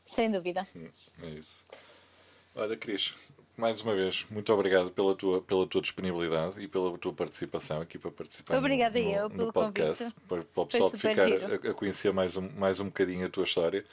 [0.06, 0.68] sem dúvida.
[0.76, 1.64] É isso.
[2.56, 3.14] Olha, Cris,
[3.60, 7.98] mais uma vez, muito obrigado pela tua, pela tua disponibilidade e pela tua participação aqui
[7.98, 10.20] para participar Obrigada no, eu no, pelo podcast, convite.
[10.28, 13.44] para, para o pessoal ficar a, a conhecer mais um, mais um bocadinho a tua
[13.44, 13.86] história.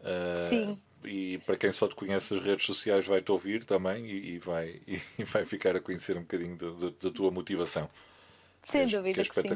[0.00, 0.80] Uh, Sim.
[1.04, 4.80] E para quem só te conhece nas redes sociais vai-te ouvir também e, e vai,
[5.18, 7.88] e, vai ficar a conhecer um bocadinho da- da- da tua motivação.
[8.64, 9.48] Sem que é, dúvida que é que sim.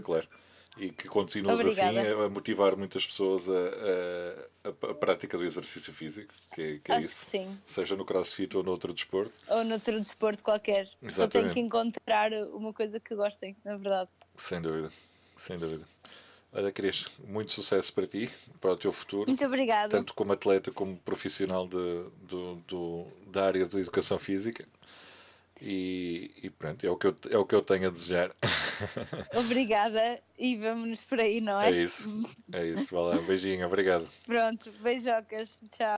[0.79, 2.01] E que continuas Obrigada.
[2.01, 3.53] assim a, motivar muitas pessoas a,
[4.65, 7.25] a, a- prática do exercício físico, que é, que é Acho isso.
[7.27, 7.59] que sim.
[7.67, 9.33] Seja no crossfit ou noutro desporto.
[9.49, 10.87] Ou noutro desporto qualquer.
[10.87, 11.55] Só tenho Exatamente.
[11.55, 14.09] que encontrar uma coisa que gostem, na verdade.
[14.37, 14.91] Sem dúvida.
[15.37, 15.85] Sem dúvida.
[16.53, 19.91] Olha, Cris, muito sucesso para ti, para o teu futuro, Muito obrigada.
[19.91, 24.65] tanto como atleta como profissional de, do, do- da área da educação física.
[25.61, 28.31] E, e pronto, é o, que eu, é o que eu tenho a desejar.
[29.35, 31.71] Obrigada e vamos por aí, não é?
[31.71, 32.09] É isso.
[32.53, 32.95] É isso.
[32.95, 33.21] Vai lá.
[33.21, 33.67] Um beijinho.
[33.67, 34.07] Obrigado.
[34.25, 35.59] Pronto, beijocas.
[35.77, 35.87] Tchau.